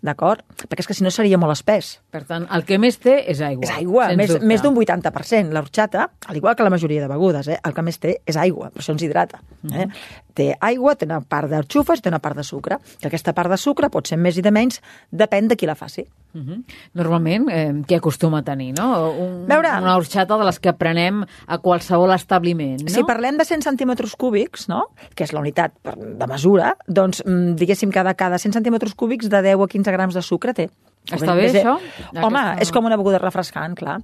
d'acord? 0.06 0.44
Perquè 0.70 0.84
és 0.84 0.90
que 0.90 0.96
si 0.98 1.04
no 1.04 1.12
seria 1.12 1.38
molt 1.42 1.54
espès. 1.56 1.98
Per 2.14 2.24
tant, 2.28 2.46
el 2.56 2.64
que 2.68 2.80
més 2.82 3.00
té 3.02 3.18
és 3.32 3.42
aigua. 3.46 3.66
És 3.68 3.74
aigua, 3.76 4.08
més, 4.20 4.34
dubte. 4.34 4.50
més 4.52 4.64
d'un 4.64 4.78
80%. 4.78 5.54
L'orxata, 5.56 6.10
al 6.28 6.40
igual 6.40 6.56
que 6.56 6.64
la 6.64 6.72
majoria 6.74 7.04
de 7.04 7.10
begudes, 7.12 7.48
eh, 7.48 7.60
el 7.64 7.76
que 7.76 7.86
més 7.86 8.00
té 8.00 8.16
és 8.26 8.40
aigua, 8.40 8.70
per 8.74 8.84
això 8.84 8.96
ens 8.96 9.04
hidrata. 9.04 9.42
Eh? 9.74 9.90
Té 10.34 10.54
aigua, 10.60 10.96
té 10.96 11.06
una 11.10 11.20
part 11.22 11.52
de 11.52 11.62
xufes 11.68 12.00
i 12.00 12.06
té 12.06 12.14
una 12.14 12.22
part 12.24 12.40
de 12.40 12.46
sucre. 12.48 12.80
Que 13.02 13.12
aquesta 13.12 13.34
part 13.34 13.52
de 13.52 13.58
sucre 13.60 13.90
pot 13.90 14.08
ser 14.08 14.18
més 14.18 14.38
i 14.38 14.46
de 14.46 14.52
menys, 14.56 14.82
depèn 15.12 15.52
de 15.52 15.60
qui 15.60 15.68
la 15.68 15.76
faci. 15.76 16.08
Uh 16.34 16.42
-huh. 16.42 16.64
Normalment, 16.94 17.50
eh, 17.50 17.74
què 17.88 17.98
acostuma 17.98 18.40
a 18.40 18.44
tenir, 18.44 18.74
no? 18.78 19.12
Un, 19.12 19.48
Veure. 19.48 19.70
Una 19.82 19.98
orxata 19.98 20.38
de 20.38 20.46
les 20.46 20.60
que 20.60 20.74
prenem 20.74 21.26
a 21.48 21.58
qualsevol 21.58 22.12
establiment, 22.14 22.82
no? 22.82 22.90
Si 22.90 23.04
parlem 23.04 23.38
de 23.38 23.46
100 23.46 23.62
centímetres 23.62 24.16
cúbics, 24.16 24.68
no? 24.68 24.90
que 25.16 25.24
és 25.24 25.34
la 25.34 25.40
unitat 25.40 25.74
de 25.96 26.28
mesura, 26.28 26.78
doncs, 26.88 27.24
mm, 27.26 27.56
diguéssim, 27.56 27.92
cada, 27.92 28.14
cada 28.14 28.38
100 28.38 28.54
centímetres 28.54 28.94
cúbics 28.96 29.30
de 29.30 29.42
10 29.42 29.64
a 29.64 29.68
15 29.68 29.92
grams 29.92 30.14
de 30.14 30.22
sucre 30.22 30.54
té. 30.54 30.70
Està 31.12 31.36
bé, 31.36 31.52
de- 31.52 31.64
això? 31.64 31.78
Home, 32.24 32.40
Aquesta- 32.40 32.62
és 32.62 32.72
com 32.72 32.86
una 32.86 32.98
beguda 32.98 33.20
refrescant, 33.20 33.76
clar. 33.76 34.00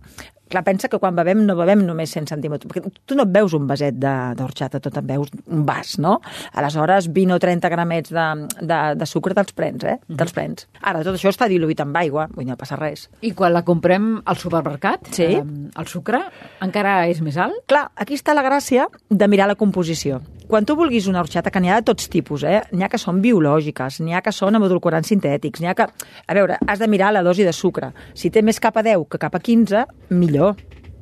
Clar, 0.48 0.62
pensa 0.64 0.88
que 0.88 1.00
quan 1.02 1.16
bevem 1.18 1.40
no 1.44 1.56
bevem 1.58 1.80
només 1.88 2.12
100 2.14 2.28
centímetres, 2.30 2.70
perquè 2.70 2.92
tu 3.04 3.16
no 3.18 3.24
et 3.24 3.32
veus 3.34 3.54
un 3.58 3.66
vaset 3.66 3.96
d'orxata, 3.98 4.78
tu 4.80 4.92
te'n 4.94 5.08
veus 5.08 5.32
un 5.48 5.64
vas, 5.66 5.96
no? 5.98 6.20
Aleshores, 6.54 7.08
20 7.12 7.34
o 7.34 7.40
30 7.40 7.68
gramets 7.68 8.12
de, 8.14 8.26
de, 8.62 8.78
de 8.96 9.06
sucre 9.10 9.34
te'ls 9.34 9.54
prens, 9.58 9.84
eh? 9.84 9.96
Te'ls 10.06 10.34
prens. 10.38 10.68
Ara, 10.84 11.02
tot 11.02 11.16
això 11.18 11.32
està 11.34 11.48
diluït 11.50 11.82
amb 11.82 11.98
aigua, 11.98 12.28
vull 12.30 12.46
dir, 12.46 12.52
no 12.52 12.58
passa 12.62 12.78
res. 12.78 13.08
I 13.26 13.32
quan 13.34 13.54
la 13.58 13.64
comprem 13.66 14.22
al 14.24 14.38
supermercat, 14.38 15.10
Sí. 15.18 15.24
eh, 15.24 15.42
el 15.42 15.88
sucre 15.88 16.22
encara 16.62 17.08
és 17.10 17.22
més 17.26 17.38
alt? 17.42 17.66
Clar, 17.66 17.88
aquí 17.96 18.14
està 18.14 18.36
la 18.38 18.44
gràcia 18.46 18.86
de 19.10 19.28
mirar 19.28 19.48
la 19.48 19.56
composició. 19.56 20.22
Quan 20.48 20.64
tu 20.64 20.76
vulguis 20.78 21.08
una 21.10 21.22
orxata, 21.22 21.50
que 21.50 21.60
n'hi 21.60 21.72
ha 21.74 21.80
de 21.82 21.88
tots 21.90 22.08
tipus, 22.08 22.44
eh? 22.44 22.62
N'hi 22.72 22.84
ha 22.86 22.90
que 22.90 23.00
són 23.02 23.20
biològiques, 23.20 24.00
n'hi 24.06 24.14
ha 24.14 24.22
que 24.22 24.32
són 24.32 24.54
amb 24.54 24.66
edulcorants 24.68 25.08
sintètics, 25.10 25.60
n'hi 25.60 25.72
ha 25.72 25.74
que... 25.74 25.88
A 26.28 26.34
veure, 26.38 26.60
has 26.68 26.78
de 26.78 26.88
mirar 26.96 27.12
la 27.14 27.24
dosi 27.24 27.44
de 27.44 27.52
sucre. 27.54 27.92
Si 28.16 28.32
té 28.32 28.42
més 28.42 28.60
cap 28.64 28.78
a 28.80 28.84
10 28.86 29.06
que 29.12 29.20
cap 29.20 29.36
a 29.36 29.40
15, 29.44 29.86
millor, 30.16 30.56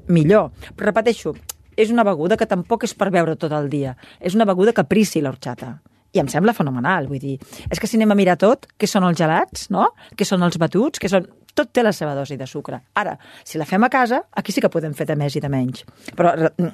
millor. 0.09 0.49
Però 0.73 0.89
repeteixo, 0.89 1.35
és 1.77 1.93
una 1.93 2.03
beguda 2.05 2.37
que 2.37 2.49
tampoc 2.49 2.83
és 2.89 2.93
per 2.97 3.11
beure 3.13 3.37
tot 3.37 3.53
el 3.53 3.69
dia. 3.69 3.95
És 4.19 4.33
una 4.37 4.45
beguda 4.49 4.73
caprici, 4.73 5.21
l'orxata. 5.21 5.75
I 6.13 6.19
em 6.21 6.27
sembla 6.29 6.53
fenomenal, 6.53 7.07
vull 7.09 7.17
dir, 7.17 7.39
és 7.73 7.79
que 7.81 7.87
si 7.89 7.97
anem 7.97 8.11
a 8.13 8.17
mirar 8.17 8.35
tot, 8.37 8.67
què 8.77 8.85
són 8.85 9.05
els 9.07 9.17
gelats, 9.17 9.69
no? 9.73 9.87
Què 10.17 10.25
són 10.25 10.43
els 10.45 10.59
batuts, 10.61 11.01
què 11.01 11.09
són... 11.09 11.29
Tot 11.53 11.69
té 11.69 11.83
la 11.85 11.91
seva 11.93 12.15
dosi 12.17 12.33
de 12.33 12.47
sucre. 12.49 12.79
Ara, 12.97 13.11
si 13.45 13.59
la 13.61 13.65
fem 13.69 13.83
a 13.85 13.89
casa, 13.93 14.23
aquí 14.33 14.49
sí 14.53 14.61
que 14.61 14.71
podem 14.73 14.95
fer 14.97 15.05
de 15.05 15.13
més 15.17 15.35
i 15.37 15.41
de 15.41 15.51
menys. 15.53 15.83
Però 16.17 16.31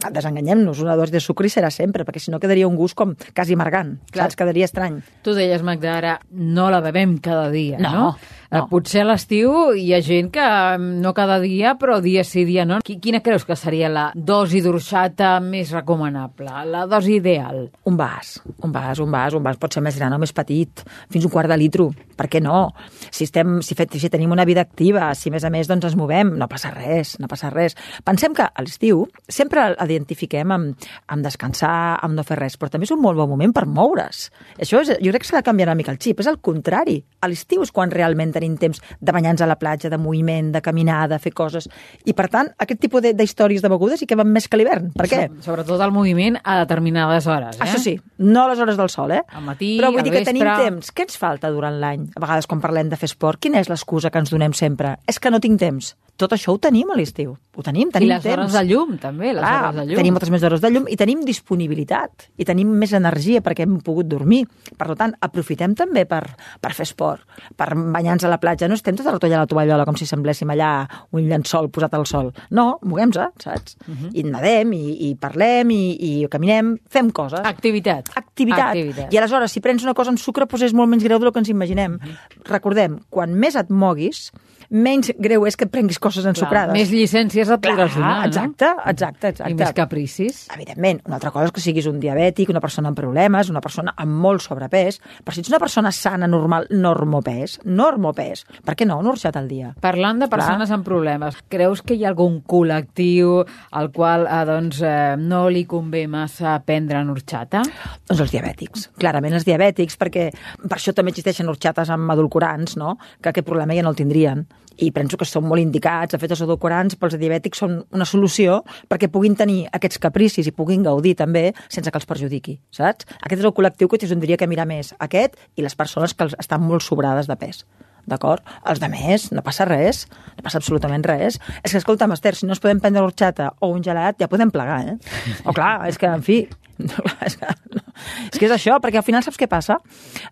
desenganyem-nos, 0.07 0.79
una 0.85 0.95
dosi 0.95 1.11
de 1.17 1.19
sucre 1.19 1.49
hi 1.49 1.51
serà 1.51 1.67
sempre, 1.67 2.05
perquè 2.07 2.21
si 2.23 2.31
no 2.31 2.39
quedaria 2.39 2.67
un 2.67 2.77
gust 2.79 2.95
com 2.95 3.11
quasi 3.35 3.57
amargant, 3.57 3.97
Clar. 4.13 4.29
saps? 4.29 4.37
Quedaria 4.39 4.69
estrany. 4.69 5.01
Tu 5.25 5.33
deies, 5.35 5.65
Magda, 5.67 5.97
ara 5.97 6.13
no 6.31 6.69
la 6.71 6.79
bevem 6.85 7.17
cada 7.19 7.49
dia, 7.51 7.79
No, 7.83 7.91
no? 7.91 8.05
Eh, 8.51 8.57
no. 8.57 8.65
Potser 8.71 9.03
a 9.03 9.05
l'estiu 9.05 9.51
hi 9.77 9.91
ha 9.93 9.99
gent 10.01 10.31
que 10.33 10.41
mm, 10.41 10.95
no 11.03 11.11
cada 11.13 11.37
dia, 11.39 11.75
però 11.77 11.99
dia 12.01 12.23
sí, 12.25 12.45
dia 12.47 12.65
no. 12.65 12.79
Qui- 12.85 12.97
Quina 12.99 13.19
creus 13.21 13.45
que 13.45 13.55
seria 13.55 13.89
la 13.93 14.07
dosi 14.15 14.61
d'orxata 14.65 15.35
més 15.43 15.69
recomanable, 15.75 16.49
la 16.65 16.85
dosi 16.89 17.19
ideal? 17.19 17.67
Un 17.85 17.97
vas, 17.99 18.39
un 18.65 18.71
vas, 18.73 18.97
un 18.99 19.11
vas, 19.13 19.35
un 19.37 19.43
vas 19.45 19.59
pot 19.61 19.73
ser 19.77 19.83
més 19.85 19.97
gran 19.99 20.13
o 20.13 20.19
més 20.21 20.33
petit, 20.33 20.81
fins 21.13 21.27
un 21.27 21.31
quart 21.33 21.49
de 21.51 21.57
litro, 21.61 21.91
per 22.17 22.25
què 22.27 22.41
no? 22.41 22.71
Si, 23.11 23.27
estem, 23.27 23.59
si, 23.61 23.77
fet, 23.77 23.93
si 24.01 24.09
tenim 24.09 24.33
una 24.33 24.45
vida 24.49 24.61
activa, 24.65 25.11
si 25.13 25.29
a 25.29 25.35
més 25.35 25.45
a 25.45 25.51
més 25.53 25.69
doncs 25.69 25.85
ens 25.91 25.95
movem, 25.99 26.33
no 26.41 26.47
passa 26.49 26.73
res, 26.73 27.19
no 27.21 27.29
passa 27.29 27.51
res. 27.53 27.77
Pensem 28.03 28.33
que 28.33 28.47
a 28.49 28.65
l'estiu 28.65 29.05
sempre 29.29 29.69
l'identifiquem 29.77 30.51
amb, 30.55 30.89
amb 31.07 31.25
descansar, 31.25 31.99
amb 32.01 32.17
no 32.17 32.25
fer 32.25 32.39
res, 32.41 32.57
però 32.57 32.73
també 32.73 32.89
és 32.89 32.95
un 32.97 33.01
molt 33.05 33.21
bon 33.21 33.29
moment 33.29 33.53
per 33.53 33.67
moure's. 33.69 34.31
Això 34.57 34.81
és, 34.81 34.95
jo 34.97 35.13
crec 35.13 35.21
que 35.27 35.29
s'ha 35.29 35.43
de 35.43 35.45
canviar 35.45 35.69
una 35.69 35.77
mica 35.77 35.93
el 35.93 36.01
xip, 36.01 36.19
és 36.25 36.27
el 36.33 36.41
contrari. 36.41 36.97
A 37.21 37.29
l'estiu 37.29 37.61
és 37.61 37.71
quan 37.75 37.91
realment 37.93 38.33
tenim 38.39 38.55
temps 38.57 38.81
de 38.99 39.11
banyar-nos 39.15 39.41
a 39.43 39.49
la 39.51 39.59
platja, 39.59 39.89
de 39.91 39.97
moviment, 40.01 40.51
de 40.55 40.61
caminar, 40.65 41.07
de 41.11 41.19
fer 41.19 41.33
coses. 41.35 41.69
I 42.05 42.13
per 42.17 42.29
tant, 42.31 42.49
aquest 42.57 42.79
tipus 42.81 43.01
de- 43.03 43.13
d'històries 43.13 43.61
de 43.61 43.69
begudes 43.69 43.99
sí 43.99 44.07
que 44.07 44.15
van 44.15 44.31
més 44.31 44.47
que 44.47 44.57
l'hivern. 44.57 44.91
Per 44.95 45.07
què? 45.07 45.27
So- 45.43 45.49
Sobretot 45.51 45.81
el 45.81 45.91
moviment 45.91 46.37
a 46.43 46.59
determinades 46.63 47.27
hores, 47.27 47.57
eh? 47.57 47.63
Això 47.65 47.77
sí, 47.83 47.99
no 48.17 48.45
a 48.45 48.49
les 48.49 48.59
hores 48.59 48.77
del 48.77 48.89
sol, 48.89 49.11
eh? 49.11 49.23
Al 49.29 49.43
matí, 49.43 49.77
Però 49.79 49.91
vull 49.91 50.03
dir 50.03 50.11
que 50.13 50.23
tenim 50.25 50.43
vespre. 50.43 50.63
temps. 50.69 50.93
Què 50.95 51.01
ens 51.07 51.17
falta 51.17 51.49
durant 51.51 51.79
l'any? 51.81 52.09
A 52.15 52.19
vegades 52.19 52.47
quan 52.47 52.61
parlem 52.61 52.89
de 52.89 52.95
fer 52.97 53.05
esport, 53.11 53.39
quina 53.39 53.59
és 53.59 53.69
l'excusa 53.69 54.09
que 54.09 54.19
ens 54.19 54.29
donem 54.31 54.53
sempre? 54.53 54.97
És 55.07 55.19
que 55.19 55.29
no 55.31 55.39
tinc 55.39 55.59
temps. 55.59 55.95
Tot 56.19 56.33
això 56.35 56.51
ho 56.51 56.59
tenim 56.59 56.89
a 56.91 56.97
l'estiu. 56.99 57.37
Ho 57.55 57.63
tenim, 57.63 57.87
I 57.89 57.95
tenim 57.95 58.09
les 58.11 58.23
temps. 58.23 58.33
hores 58.35 58.53
de 58.55 58.61
llum, 58.67 58.97
també, 58.99 59.31
les 59.33 59.39
Clar, 59.43 59.61
hores 59.63 59.75
de 59.75 59.85
llum. 59.87 59.99
tenim 59.99 60.15
moltes 60.15 60.29
més 60.31 60.43
hores 60.43 60.61
de 60.63 60.69
llum 60.71 60.85
i 60.91 60.95
tenim 60.99 61.21
disponibilitat 61.27 62.25
i 62.39 62.45
tenim 62.47 62.69
més 62.79 62.93
energia 62.95 63.41
perquè 63.43 63.63
hem 63.65 63.77
pogut 63.83 64.07
dormir. 64.07 64.41
Per 64.77 64.95
tant, 64.99 65.15
aprofitem 65.23 65.75
també 65.79 66.05
per, 66.09 66.21
per 66.59 66.71
fer 66.75 66.85
esport, 66.87 67.23
per 67.55 67.69
banyar-nos 67.75 68.27
a 68.27 68.31
la 68.31 68.39
platja. 68.39 68.67
No 68.67 68.75
estem 68.75 68.95
toalla 68.99 69.41
a 69.41 69.43
la 69.43 69.49
tovallola 69.49 69.85
com 69.87 69.95
si 69.99 70.07
sembléssim 70.07 70.51
allà 70.51 70.87
un 71.15 71.27
llençol 71.27 71.69
posat 71.71 71.95
al 71.95 72.05
sol. 72.05 72.33
No, 72.51 72.79
moguem-se, 72.83 73.29
saps? 73.39 73.77
Mhm. 73.87 73.91
Uh 73.91 74.03
-huh. 74.03 74.11
I 74.13 74.23
nadem, 74.23 74.73
i, 74.73 75.09
i 75.09 75.15
parlem, 75.15 75.71
i, 75.71 75.97
i 75.99 76.27
caminem, 76.27 76.77
fem 76.89 77.11
coses. 77.11 77.39
Activitat. 77.43 78.09
Activitat. 78.15 78.75
Activitat. 78.75 79.13
I 79.13 79.17
aleshores, 79.17 79.51
si 79.51 79.59
prens 79.61 79.83
una 79.83 79.93
cosa 79.93 80.09
amb 80.09 80.19
sucre, 80.19 80.45
doncs 80.45 80.63
és 80.63 80.73
molt 80.73 80.89
menys 80.89 81.03
greu 81.03 81.19
del 81.19 81.31
que 81.31 81.39
ens 81.39 81.49
imaginem. 81.49 81.99
Recordem, 82.45 82.99
quan 83.09 83.33
més 83.33 83.55
et 83.55 83.69
moguis, 83.69 84.31
menys 84.69 85.09
greu 85.17 85.45
és 85.49 85.57
que 85.57 85.65
et 85.65 85.71
prenguis 85.73 85.99
coses 86.01 86.25
ensucrades. 86.29 86.73
Més 86.75 86.91
llicències 86.93 87.49
et 87.49 87.61
podràs 87.63 87.95
Clar, 87.95 87.97
donar, 87.97 88.27
exacte, 88.27 88.69
exacte, 88.91 89.31
exacte. 89.33 89.49
no? 89.49 89.55
I 89.55 89.57
més 89.57 89.73
capricis. 89.75 90.41
Evidentment, 90.53 91.01
una 91.09 91.17
altra 91.17 91.31
cosa 91.33 91.49
és 91.49 91.55
que 91.55 91.63
siguis 91.63 91.87
un 91.89 91.99
diabètic, 92.01 92.51
una 92.53 92.61
persona 92.61 92.91
amb 92.91 92.99
problemes, 92.99 93.49
una 93.49 93.63
persona 93.65 93.93
amb 93.97 94.19
molt 94.21 94.45
sobrepès, 94.45 94.99
però 95.25 95.33
si 95.33 95.41
ets 95.43 95.49
una 95.51 95.61
persona 95.61 95.91
sana, 95.95 96.29
normal, 96.29 96.69
normopès, 96.69 97.59
normopès, 97.65 98.45
per 98.65 98.77
què 98.77 98.87
no 98.87 98.99
una 99.01 99.13
orxata 99.15 99.41
al 99.41 99.49
dia? 99.49 99.73
Parlant 99.81 100.21
de 100.21 100.29
persones 100.31 100.71
amb 100.75 100.85
problemes, 100.85 101.41
creus 101.49 101.81
que 101.81 101.97
hi 101.97 102.05
ha 102.05 102.13
algun 102.13 102.39
col·lectiu 102.45 103.39
al 103.73 103.91
qual 103.95 104.27
eh, 104.29 104.43
doncs, 104.49 104.83
eh, 104.85 105.17
no 105.17 105.47
li 105.49 105.65
convé 105.69 106.05
massa 106.11 106.59
prendre 106.65 107.01
en 107.01 107.09
orxata? 107.15 107.63
Doncs 108.05 108.23
els 108.27 108.37
diabètics, 108.37 108.89
clarament 109.01 109.33
els 109.39 109.49
diabètics, 109.49 109.97
perquè 109.99 110.29
per 110.61 110.77
això 110.77 110.93
també 110.93 111.15
existeixen 111.15 111.49
orxates 111.49 111.89
amb 111.93 112.13
edulcorants, 112.13 112.77
no? 112.77 112.97
que 113.21 113.33
aquest 113.33 113.47
problema 113.47 113.73
ja 113.73 113.85
no 113.85 113.93
el 113.93 113.99
tindrien. 113.99 114.45
I 114.79 114.93
penso 114.95 115.17
que 115.19 115.27
són 115.27 115.43
molt 115.43 115.59
indicats. 115.59 116.13
De 116.13 116.19
fet, 116.21 116.31
els 116.31 116.43
edulcorants 116.45 116.95
pels 116.99 117.17
diabètics 117.19 117.59
són 117.59 117.81
una 117.95 118.07
solució 118.07 118.61
perquè 118.87 119.09
puguin 119.11 119.35
tenir 119.35 119.65
aquests 119.75 119.99
capricis 119.99 120.47
i 120.47 120.55
puguin 120.55 120.85
gaudir 120.87 121.17
també 121.19 121.49
sense 121.67 121.91
que 121.91 121.99
els 121.99 122.07
perjudiqui, 122.07 122.55
saps? 122.71 123.09
Aquest 123.19 123.41
és 123.41 123.49
el 123.49 123.55
col·lectiu 123.57 123.91
que 123.91 123.99
tindria 123.99 124.39
que 124.39 124.47
mirar 124.47 124.67
més, 124.69 124.93
aquest 124.99 125.35
i 125.59 125.65
les 125.65 125.75
persones 125.75 126.15
que 126.15 126.29
estan 126.31 126.63
molt 126.63 126.85
sobrades 126.85 127.27
de 127.27 127.35
pes. 127.35 127.65
D'acord? 128.09 128.45
Els 128.69 128.79
de 128.81 128.89
més, 128.89 129.27
no 129.35 129.43
passa 129.45 129.67
res, 129.67 130.05
no 130.37 130.45
passa 130.45 130.61
absolutament 130.61 131.03
res. 131.05 131.37
És 131.61 131.73
que, 131.73 131.81
escolta'm, 131.81 132.15
Esther, 132.15 132.33
si 132.37 132.47
no 132.47 132.55
ens 132.55 132.63
podem 132.63 132.79
prendre 132.81 133.03
l'orxata 133.03 133.51
o 133.59 133.73
un 133.75 133.83
gelat, 133.85 134.17
ja 134.21 134.31
podem 134.31 134.51
plegar, 134.53 134.81
eh? 134.87 134.97
O 135.45 135.53
clar, 135.53 135.75
és 135.89 135.99
que, 135.99 136.09
en 136.09 136.25
fi, 136.25 136.41
no, 136.89 137.05
és, 137.27 137.37
que, 137.39 137.53
no. 137.75 137.88
És 138.31 138.39
que 138.39 138.47
és 138.47 138.53
això, 138.55 138.79
perquè 138.83 139.01
al 139.01 139.05
final 139.07 139.23
saps 139.25 139.39
què 139.39 139.47
passa? 139.49 139.79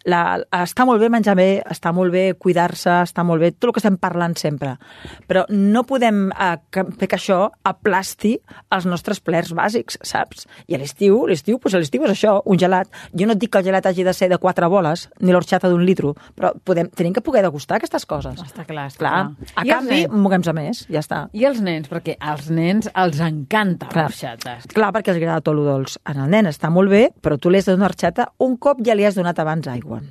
La, 0.05 0.39
està 0.63 0.85
molt 0.87 1.01
bé 1.01 1.09
menjar 1.13 1.35
bé, 1.37 1.49
està 1.69 1.93
molt 1.95 2.13
bé 2.13 2.33
cuidar-se, 2.39 3.01
està 3.07 3.25
molt 3.27 3.43
bé 3.43 3.51
tot 3.55 3.69
el 3.69 3.75
que 3.75 3.83
estem 3.83 3.97
parlant 4.01 4.35
sempre, 4.39 4.75
però 5.27 5.45
no 5.49 5.83
podem 5.87 6.27
eh, 6.31 6.55
fer 6.99 7.07
que 7.07 7.17
això 7.17 7.39
aplasti 7.67 8.35
els 8.73 8.87
nostres 8.89 9.19
plers 9.23 9.53
bàsics, 9.57 9.99
saps? 10.05 10.47
I 10.67 10.77
a 10.77 10.81
l'estiu, 10.81 11.25
l'estiu, 11.29 11.59
doncs 11.61 11.75
a 11.77 11.81
l'estiu 11.81 12.05
és 12.07 12.13
això, 12.13 12.37
un 12.45 12.59
gelat. 12.59 12.89
Jo 13.17 13.27
no 13.27 13.35
et 13.35 13.41
dic 13.41 13.51
que 13.53 13.61
el 13.61 13.67
gelat 13.69 13.85
hagi 13.89 14.05
de 14.07 14.13
ser 14.15 14.29
de 14.31 14.39
quatre 14.41 14.67
boles, 14.71 15.07
ni 15.21 15.33
l'orxata 15.35 15.69
d'un 15.71 15.83
litro, 15.85 16.13
però 16.35 16.53
podem, 16.63 16.89
tenim 16.95 17.15
que 17.15 17.23
poder 17.25 17.43
degustar 17.45 17.77
aquestes 17.77 18.05
coses. 18.09 18.39
Està 18.43 18.65
clar, 18.67 18.87
està 18.91 19.03
Clar, 19.03 19.15
clar. 19.35 19.51
a 19.55 19.65
I 19.65 19.71
canvi, 19.71 19.99
moguem-se 20.11 20.53
més, 20.57 20.83
ja 20.91 21.01
està. 21.03 21.21
I 21.37 21.45
els 21.49 21.59
nens, 21.63 21.89
perquè 21.91 22.17
als 22.19 22.49
nens 22.53 22.89
els 22.93 23.19
encanta 23.23 23.89
l'orxata. 23.93 24.57
Clar, 24.73 24.91
perquè 24.95 25.13
els 25.13 25.21
agrada 25.21 25.43
tot 25.45 25.57
lo 25.57 25.65
dolç. 25.67 25.97
En 26.07 26.21
el 26.23 26.31
nen 26.33 26.49
està 26.49 26.71
molt 26.73 26.91
bé, 26.91 27.07
però 27.23 27.37
tu 27.41 27.51
li 27.57 27.63
has 27.63 27.69
de 27.69 27.75
donar 27.75 27.91
orxata 27.91 28.31
un 28.45 28.55
cop 28.61 28.85
ja 28.85 28.95
li 28.95 29.05
has 29.07 29.17
donat 29.17 29.39
abans 29.41 29.67
aigua. 29.71 30.01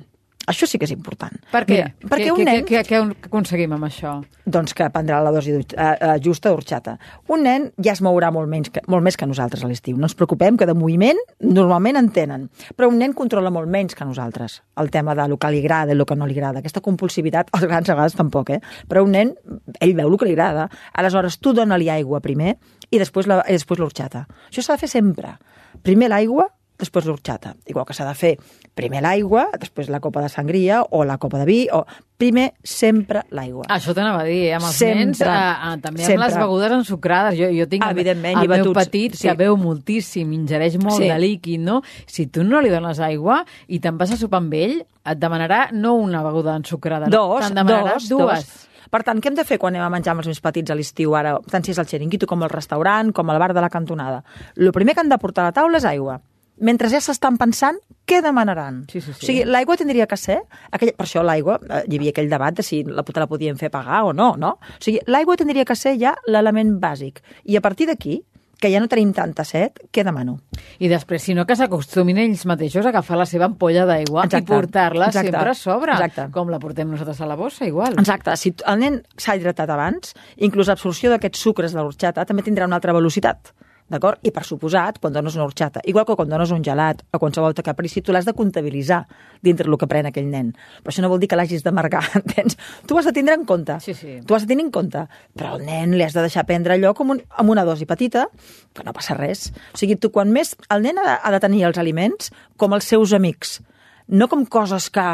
Això 0.47 0.67
sí 0.67 0.79
que 0.79 0.87
és 0.87 0.93
important. 0.95 1.33
Per 1.51 1.65
què? 1.67 1.75
Mira, 1.75 1.87
perquè 2.07 2.29
què, 2.29 2.33
un 2.35 2.45
nen... 2.47 2.61
què, 2.63 2.83
què, 2.87 2.99
què 3.03 3.27
aconseguim 3.27 3.73
amb 3.75 3.87
això? 3.89 4.13
doncs 4.47 4.71
que 4.73 4.87
prendrà 4.93 5.19
la 5.19 5.31
dosi 5.35 5.51
eh, 5.59 6.13
justa 6.23 6.49
d'orxata. 6.53 6.95
Un 7.33 7.43
nen 7.43 7.67
ja 7.83 7.91
es 7.91 8.01
mourà 8.05 8.29
molt, 8.31 8.47
menys 8.47 8.71
que, 8.71 8.83
molt 8.87 9.03
més 9.03 9.19
que 9.19 9.27
nosaltres 9.27 9.65
a 9.65 9.69
l'estiu. 9.69 9.97
No 9.99 10.07
ens 10.07 10.15
preocupem, 10.15 10.55
que 10.57 10.65
de 10.69 10.75
moviment 10.77 11.19
normalment 11.43 11.99
en 11.99 12.07
tenen. 12.15 12.47
Però 12.79 12.87
un 12.87 12.95
nen 13.01 13.11
controla 13.17 13.51
molt 13.51 13.67
menys 13.71 13.97
que 13.97 14.07
nosaltres. 14.07 14.61
El 14.79 14.91
tema 14.93 15.17
de 15.19 15.27
lo 15.27 15.37
que 15.37 15.51
li 15.51 15.59
agrada 15.65 15.91
i 15.91 15.97
el 15.97 16.05
que 16.07 16.15
no 16.15 16.29
li 16.29 16.37
agrada. 16.37 16.63
Aquesta 16.63 16.83
compulsivitat, 16.85 17.51
als 17.51 17.67
grans 17.67 17.91
a 17.91 17.97
vegades 17.97 18.15
tampoc, 18.15 18.55
eh? 18.55 18.61
Però 18.87 19.03
un 19.03 19.11
nen, 19.17 19.35
ell 19.81 19.95
veu 19.99 20.13
el 20.13 20.19
que 20.21 20.29
li 20.29 20.37
agrada. 20.37 20.69
Aleshores, 20.95 21.41
tu 21.43 21.51
dona-li 21.57 21.91
aigua 21.91 22.23
primer 22.23 22.55
i 22.89 23.03
després 23.03 23.27
la, 23.27 23.41
i 23.43 23.59
després 23.59 23.83
l'orxata. 23.83 24.23
Això 24.47 24.63
s'ha 24.63 24.79
de 24.79 24.85
fer 24.85 24.93
sempre. 24.95 25.35
Primer 25.83 26.07
l'aigua, 26.13 26.47
després 26.77 27.05
l'orxata. 27.05 27.55
Igual 27.65 27.85
que 27.85 27.93
s'ha 27.93 28.05
de 28.05 28.13
fer 28.13 28.37
primer 28.77 29.01
l'aigua, 29.01 29.47
després 29.59 29.89
la 29.89 29.99
copa 29.99 30.21
de 30.21 30.29
sangria 30.29 30.83
o 30.91 31.03
la 31.03 31.17
copa 31.17 31.39
de 31.39 31.45
vi, 31.45 31.67
o 31.73 31.83
primer 32.17 32.53
sempre 32.63 33.23
l'aigua. 33.31 33.65
Això 33.73 33.93
t'anava 33.97 34.21
a 34.21 34.25
dir, 34.25 34.43
eh? 34.47 34.53
amb 34.53 34.65
els 34.65 34.75
Sempre. 34.75 35.05
nens, 35.05 35.21
eh, 35.21 35.25
eh, 35.25 35.77
també 35.81 36.01
amb 36.03 36.07
Sempre. 36.11 36.25
les 36.27 36.37
begudes 36.37 36.71
ensucrades. 36.71 37.39
Jo, 37.39 37.49
jo 37.53 37.67
tinc 37.67 37.83
el- 37.83 37.91
Evidentment, 37.97 38.37
el 38.37 38.45
i 38.45 38.47
meu 38.47 38.57
batuts, 38.59 38.85
petit 38.85 39.15
sí. 39.15 39.27
que 39.27 39.33
beu 39.35 39.57
moltíssim, 39.57 40.31
ingereix 40.33 40.77
molt 40.77 40.97
Sí. 41.01 41.07
de 41.09 41.17
líquid, 41.19 41.59
no? 41.59 41.81
Si 42.05 42.27
tu 42.27 42.43
no 42.43 42.61
li 42.61 42.69
dones 42.69 42.99
aigua 42.99 43.43
i 43.67 43.79
te'n 43.79 43.97
vas 43.97 44.11
a 44.11 44.17
sopar 44.17 44.37
amb 44.37 44.53
ell, 44.53 44.85
et 45.05 45.17
demanarà 45.17 45.71
no 45.71 45.95
una 45.95 46.21
beguda 46.23 46.55
ensucrada? 46.55 47.07
Dos, 47.07 47.45
te'n 47.45 47.55
demanarà 47.55 47.93
dos, 47.93 48.09
dues. 48.09 48.45
dos. 48.45 48.63
Per 48.89 49.03
tant, 49.03 49.19
què 49.19 49.27
hem 49.27 49.35
de 49.35 49.43
fer 49.43 49.57
quan 49.59 49.75
anem 49.75 49.85
a 49.85 49.89
menjar 49.89 50.11
amb 50.13 50.21
els 50.21 50.27
més 50.27 50.39
petits 50.39 50.71
a 50.71 50.75
l'estiu, 50.75 51.13
ara, 51.15 51.37
tant 51.51 51.63
si 51.65 51.71
és 51.71 51.79
al 51.79 51.87
xeringuito 51.87 52.25
com 52.25 52.41
al 52.43 52.49
restaurant, 52.49 53.11
com 53.11 53.29
al 53.29 53.37
bar 53.39 53.53
de 53.53 53.59
la 53.59 53.69
cantonada? 53.69 54.23
El 54.55 54.71
primer 54.71 54.93
que 54.95 55.01
han 55.01 55.09
de 55.09 55.17
portar 55.17 55.43
a 55.43 55.47
la 55.49 55.51
taula 55.51 55.77
és 55.77 55.83
aigua. 55.85 56.21
Mentre 56.59 56.89
ja 56.89 57.01
s'estan 57.03 57.37
pensant 57.37 57.77
què 58.07 58.21
demanaran. 58.23 58.85
Sí, 58.91 59.01
sí, 59.01 59.11
sí. 59.13 59.19
O 59.19 59.27
sigui, 59.27 59.43
l'aigua 59.45 59.77
tindria 59.77 60.07
que 60.09 60.17
ser... 60.17 60.39
Aquella, 60.71 60.95
per 60.97 61.05
això 61.05 61.21
l'aigua, 61.25 61.59
eh, 61.67 61.83
hi 61.85 61.99
havia 61.99 62.13
aquell 62.15 62.31
debat 62.31 62.55
de 62.57 62.65
si 62.65 62.81
la 62.87 63.03
puta 63.05 63.21
la 63.21 63.29
podien 63.29 63.59
fer 63.59 63.69
pagar 63.73 64.05
o 64.07 64.13
no, 64.15 64.31
no? 64.39 64.55
O 64.57 64.81
sigui, 64.83 65.03
l'aigua 65.11 65.37
tindria 65.37 65.67
que 65.67 65.75
ser 65.75 65.97
ja 66.01 66.15
l'element 66.25 66.77
bàsic. 66.81 67.21
I 67.45 67.59
a 67.59 67.61
partir 67.61 67.89
d'aquí, 67.91 68.21
que 68.57 68.71
ja 68.73 68.79
no 68.81 68.89
tenim 68.89 69.11
tanta 69.13 69.45
set, 69.45 69.83
què 69.93 70.03
demano? 70.05 70.39
I 70.81 70.89
després, 70.89 71.21
si 71.23 71.35
no, 71.37 71.45
que 71.45 71.55
s'acostumin 71.57 72.17
ells 72.23 72.45
mateixos 72.49 72.85
a 72.85 72.89
agafar 72.89 73.19
la 73.19 73.27
seva 73.29 73.45
ampolla 73.45 73.85
d'aigua 73.89 74.25
i 74.25 74.41
portar-la 74.47 75.11
sempre 75.13 75.53
a 75.53 75.55
sobre, 75.57 75.93
Exacte. 75.93 76.27
com 76.33 76.49
la 76.49 76.59
portem 76.63 76.89
nosaltres 76.89 77.21
a 77.21 77.29
la 77.29 77.37
bossa, 77.37 77.67
igual. 77.69 77.99
Exacte, 78.01 78.33
si 78.39 78.55
el 78.65 78.81
nen 78.81 78.99
s'ha 79.17 79.37
hidratat 79.37 79.69
abans, 79.69 80.15
inclús 80.37 80.71
l'absorció 80.71 81.13
d'aquests 81.13 81.45
sucres 81.45 81.77
de 81.77 81.83
l'orxata 81.83 82.25
també 82.25 82.45
tindrà 82.45 82.65
una 82.65 82.81
altra 82.81 82.97
velocitat. 82.97 83.53
D'acord? 83.87 84.19
I 84.27 84.33
per 84.35 84.43
suposat, 84.43 84.97
quan 84.99 85.13
dones 85.15 85.37
una 85.37 85.45
orxata, 85.47 85.79
igual 85.87 86.03
que 86.07 86.15
quan 86.19 86.27
dones 86.27 86.51
un 86.51 86.63
gelat 86.63 87.05
o 87.07 87.19
qualsevol 87.21 87.53
altre 87.53 87.63
caprici, 87.63 88.01
tu 88.03 88.11
l'has 88.11 88.27
de 88.27 88.33
comptabilitzar 88.35 89.05
dintre 89.43 89.69
el 89.69 89.77
que 89.79 89.87
pren 89.87 90.09
aquell 90.09 90.27
nen. 90.27 90.49
Però 90.83 90.91
això 90.91 91.05
no 91.05 91.11
vol 91.11 91.21
dir 91.23 91.29
que 91.31 91.39
l'hagis 91.39 91.63
d'amargar, 91.63 92.03
entens? 92.19 92.57
Tu 92.83 92.95
ho 92.95 92.99
has 92.99 93.07
de 93.07 93.15
tindre 93.15 93.37
en 93.39 93.45
compte. 93.47 93.79
Sí, 93.85 93.95
sí. 93.95 94.17
Tu 94.27 94.35
has 94.35 94.43
de 94.43 94.51
tenir 94.51 94.67
en 94.67 94.73
compte. 94.75 95.05
Però 95.37 95.55
al 95.55 95.63
nen 95.63 95.95
li 95.95 96.03
has 96.03 96.17
de 96.17 96.25
deixar 96.25 96.43
prendre 96.49 96.75
allò 96.75 96.91
com 96.97 97.15
un, 97.15 97.23
amb 97.39 97.55
una 97.55 97.63
dosi 97.67 97.87
petita, 97.87 98.27
que 98.75 98.83
no 98.83 98.95
passa 98.97 99.15
res. 99.15 99.47
O 99.71 99.79
sigui, 99.79 99.95
tu 99.95 100.11
quan 100.11 100.35
més... 100.35 100.57
El 100.73 100.83
nen 100.83 100.99
ha 100.99 101.07
de, 101.07 101.17
ha 101.23 101.33
de 101.37 101.41
tenir 101.47 101.63
els 101.69 101.79
aliments 101.79 102.33
com 102.59 102.75
els 102.75 102.91
seus 102.91 103.15
amics, 103.15 103.61
no 104.07 104.27
com 104.27 104.45
coses 104.45 104.91
que... 104.91 105.07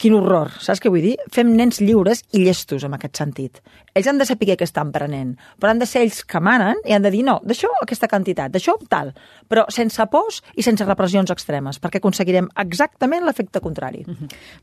Quin 0.00 0.14
horror, 0.16 0.48
saps 0.64 0.80
què 0.80 0.88
vull 0.88 1.04
dir? 1.04 1.16
Fem 1.28 1.50
nens 1.58 1.76
lliures 1.82 2.22
i 2.32 2.40
llestos 2.40 2.86
en 2.86 2.94
aquest 2.96 3.18
sentit. 3.20 3.58
Ells 3.92 4.06
han 4.08 4.20
de 4.20 4.24
saber 4.24 4.54
què 4.56 4.64
estan 4.64 4.92
prenent, 4.94 5.34
però 5.60 5.74
han 5.74 5.82
de 5.82 5.88
ser 5.88 6.00
ells 6.06 6.22
que 6.24 6.40
manen 6.40 6.80
i 6.88 6.94
han 6.96 7.04
de 7.04 7.10
dir 7.12 7.20
no, 7.26 7.34
d'això 7.44 7.68
aquesta 7.82 8.08
quantitat, 8.08 8.54
d'això 8.54 8.78
tal, 8.88 9.12
però 9.50 9.66
sense 9.68 10.06
pors 10.08 10.40
i 10.56 10.64
sense 10.64 10.86
repressions 10.88 11.32
extremes, 11.34 11.76
perquè 11.82 12.00
aconseguirem 12.00 12.48
exactament 12.64 13.26
l'efecte 13.28 13.60
contrari. 13.60 14.06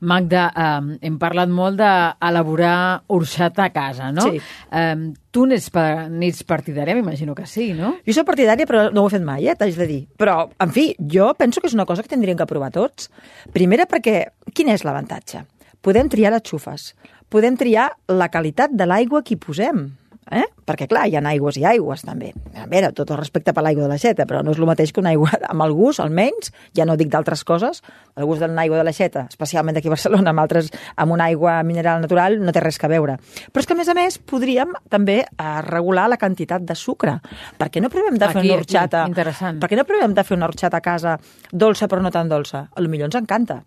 Magda, 0.01 0.47
eh, 0.49 0.97
hem 1.05 1.21
parlat 1.21 1.53
molt 1.53 1.77
d'elaborar 1.83 3.03
orxata 3.13 3.67
a 3.67 3.73
casa, 3.75 4.09
no? 4.11 4.25
Sí. 4.31 4.41
Eh, 4.71 4.95
tu 5.37 5.45
n'ets 5.45 5.67
pa- 5.69 6.07
partidària, 6.49 6.95
m'imagino 6.97 7.35
que 7.37 7.45
sí, 7.45 7.67
no? 7.77 7.91
Jo 8.07 8.13
soc 8.15 8.25
partidària, 8.25 8.65
però 8.65 8.87
no 8.91 9.03
ho 9.03 9.07
he 9.07 9.13
fet 9.13 9.21
mai, 9.21 9.45
eh, 9.47 9.53
t'haig 9.55 9.75
de 9.77 9.85
dir. 9.85 9.99
Però, 10.17 10.49
en 10.59 10.71
fi, 10.73 10.95
jo 10.97 11.27
penso 11.37 11.61
que 11.61 11.67
és 11.69 11.75
una 11.77 11.85
cosa 11.85 12.01
que 12.01 12.09
tindríem 12.09 12.37
que 12.39 12.47
provar 12.49 12.71
tots. 12.73 13.11
Primera 13.53 13.85
perquè, 13.85 14.31
quin 14.53 14.69
és 14.73 14.81
l'avantatge? 14.83 15.43
Podem 15.81 16.09
triar 16.09 16.31
les 16.33 16.41
xufes, 16.41 16.95
podem 17.29 17.55
triar 17.55 17.91
la 18.09 18.29
qualitat 18.33 18.71
de 18.73 18.85
l'aigua 18.89 19.21
que 19.21 19.35
hi 19.35 19.37
posem, 19.37 19.96
eh? 20.31 20.45
Perquè, 20.67 20.87
clar, 20.89 21.05
hi 21.07 21.15
ha 21.15 21.23
aigües 21.29 21.57
i 21.59 21.63
aigües, 21.67 22.03
també. 22.03 22.33
A 22.55 22.65
veure, 22.67 22.91
tot 22.95 23.11
el 23.13 23.19
respecte 23.19 23.53
per 23.55 23.63
l'aigua 23.63 23.85
de 23.85 23.91
l'aixeta, 23.91 24.25
però 24.27 24.41
no 24.43 24.51
és 24.51 24.59
el 24.59 24.67
mateix 24.67 24.91
que 24.93 25.01
una 25.03 25.13
aigua 25.13 25.31
amb 25.51 25.63
el 25.63 25.75
gust, 25.77 26.01
almenys, 26.03 26.51
ja 26.75 26.85
no 26.87 26.97
dic 26.99 27.11
d'altres 27.13 27.43
coses, 27.47 27.81
el 28.17 28.27
gust 28.27 28.43
de 28.43 28.49
l'aigua 28.51 28.81
de 28.81 28.87
l'aixeta, 28.87 29.27
especialment 29.31 29.77
d'aquí 29.77 29.91
a 29.91 29.95
Barcelona, 29.95 30.33
amb 30.33 30.43
altres, 30.43 30.71
amb 30.95 31.15
una 31.15 31.29
aigua 31.31 31.61
mineral 31.67 32.03
natural, 32.03 32.39
no 32.41 32.55
té 32.55 32.63
res 32.63 32.79
que 32.81 32.91
veure. 32.91 33.17
Però 33.51 33.63
és 33.63 33.69
que, 33.69 33.77
a 33.77 33.79
més 33.79 33.93
a 33.93 33.95
més, 33.97 34.19
podríem 34.19 34.75
també 34.91 35.21
eh, 35.23 35.47
regular 35.69 36.07
la 36.11 36.19
quantitat 36.19 36.65
de 36.67 36.75
sucre. 36.75 37.17
Per 37.57 37.71
què 37.71 37.83
no 37.83 37.91
provem 37.93 38.19
de 38.19 38.27
fer 38.27 38.41
Aquí, 38.41 38.51
una 38.51 38.59
aquí, 38.59 38.65
orxata... 38.65 39.05
interessant. 39.07 39.61
Per 39.63 39.71
què 39.71 39.79
no 39.79 39.87
provem 39.87 40.13
de 40.17 40.27
fer 40.27 40.37
una 40.37 40.51
orxata 40.51 40.81
a 40.81 40.85
casa 40.85 41.17
dolça 41.51 41.87
però 41.87 42.03
no 42.03 42.11
tan 42.11 42.29
dolça? 42.29 42.67
A 42.73 42.83
lo 42.83 42.91
millor 42.91 43.11
ens 43.11 43.19
encanta. 43.19 43.61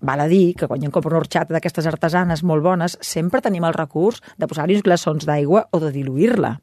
Val 0.00 0.22
a 0.24 0.28
dir 0.30 0.54
que 0.58 0.68
quan 0.70 0.84
em 0.84 0.94
compro 0.94 1.12
una 1.12 1.22
orxata 1.24 1.54
d'aquestes 1.54 1.88
artesanes 1.90 2.44
molt 2.46 2.64
bones, 2.64 2.98
sempre 3.00 3.42
tenim 3.44 3.66
el 3.68 3.76
recurs 3.76 4.22
de 4.38 4.46
posar-hi 4.46 4.78
uns 4.78 4.86
glaçons 4.86 5.28
d'aigua 5.28 5.66
o 5.72 5.82
de 5.82 5.92
diluir-la. 5.94 6.58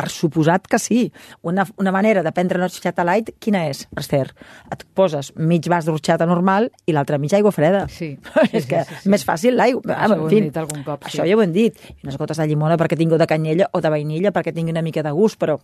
Per 0.00 0.08
suposat 0.08 0.64
que 0.70 0.78
sí. 0.80 1.00
Una, 1.44 1.66
una 1.76 1.92
manera 1.92 2.22
de 2.24 2.32
prendre 2.32 2.56
una 2.56 2.70
orxata 2.70 3.04
light, 3.04 3.34
quina 3.42 3.66
és, 3.68 3.82
Esther? 4.00 4.30
Et 4.72 4.86
poses 4.96 5.28
mig 5.36 5.68
vas 5.68 5.84
d'orxata 5.84 6.24
normal 6.30 6.70
i 6.88 6.94
l'altre 6.96 7.18
mig 7.20 7.34
aigua 7.36 7.52
freda. 7.52 7.84
Sí. 7.92 8.14
és 8.48 8.64
Sí, 8.64 8.68
que 8.70 8.80
sí, 8.86 8.94
sí, 8.94 9.02
sí. 9.04 9.12
més 9.12 9.26
fàcil 9.28 9.58
l'aigua. 9.60 9.82
Això 9.98 10.16
en 10.16 10.24
ho 10.24 10.30
hem 10.30 10.48
dit 10.48 10.56
algun 10.56 10.86
cop, 10.86 11.04
sí. 11.04 11.12
Això 11.12 11.28
ja 11.28 11.36
ho 11.36 11.44
hem 11.44 11.52
dit. 11.52 11.76
I 11.98 12.00
unes 12.08 12.16
gotes 12.16 12.40
de 12.40 12.48
llimona 12.48 12.80
perquè 12.80 12.96
tingui 12.96 13.20
de 13.20 13.28
canyella 13.28 13.68
o 13.76 13.84
de 13.84 13.92
vainilla 13.92 14.32
perquè 14.32 14.54
tingui 14.56 14.72
una 14.72 14.82
mica 14.86 15.04
de 15.04 15.12
gust, 15.12 15.36
però 15.40 15.60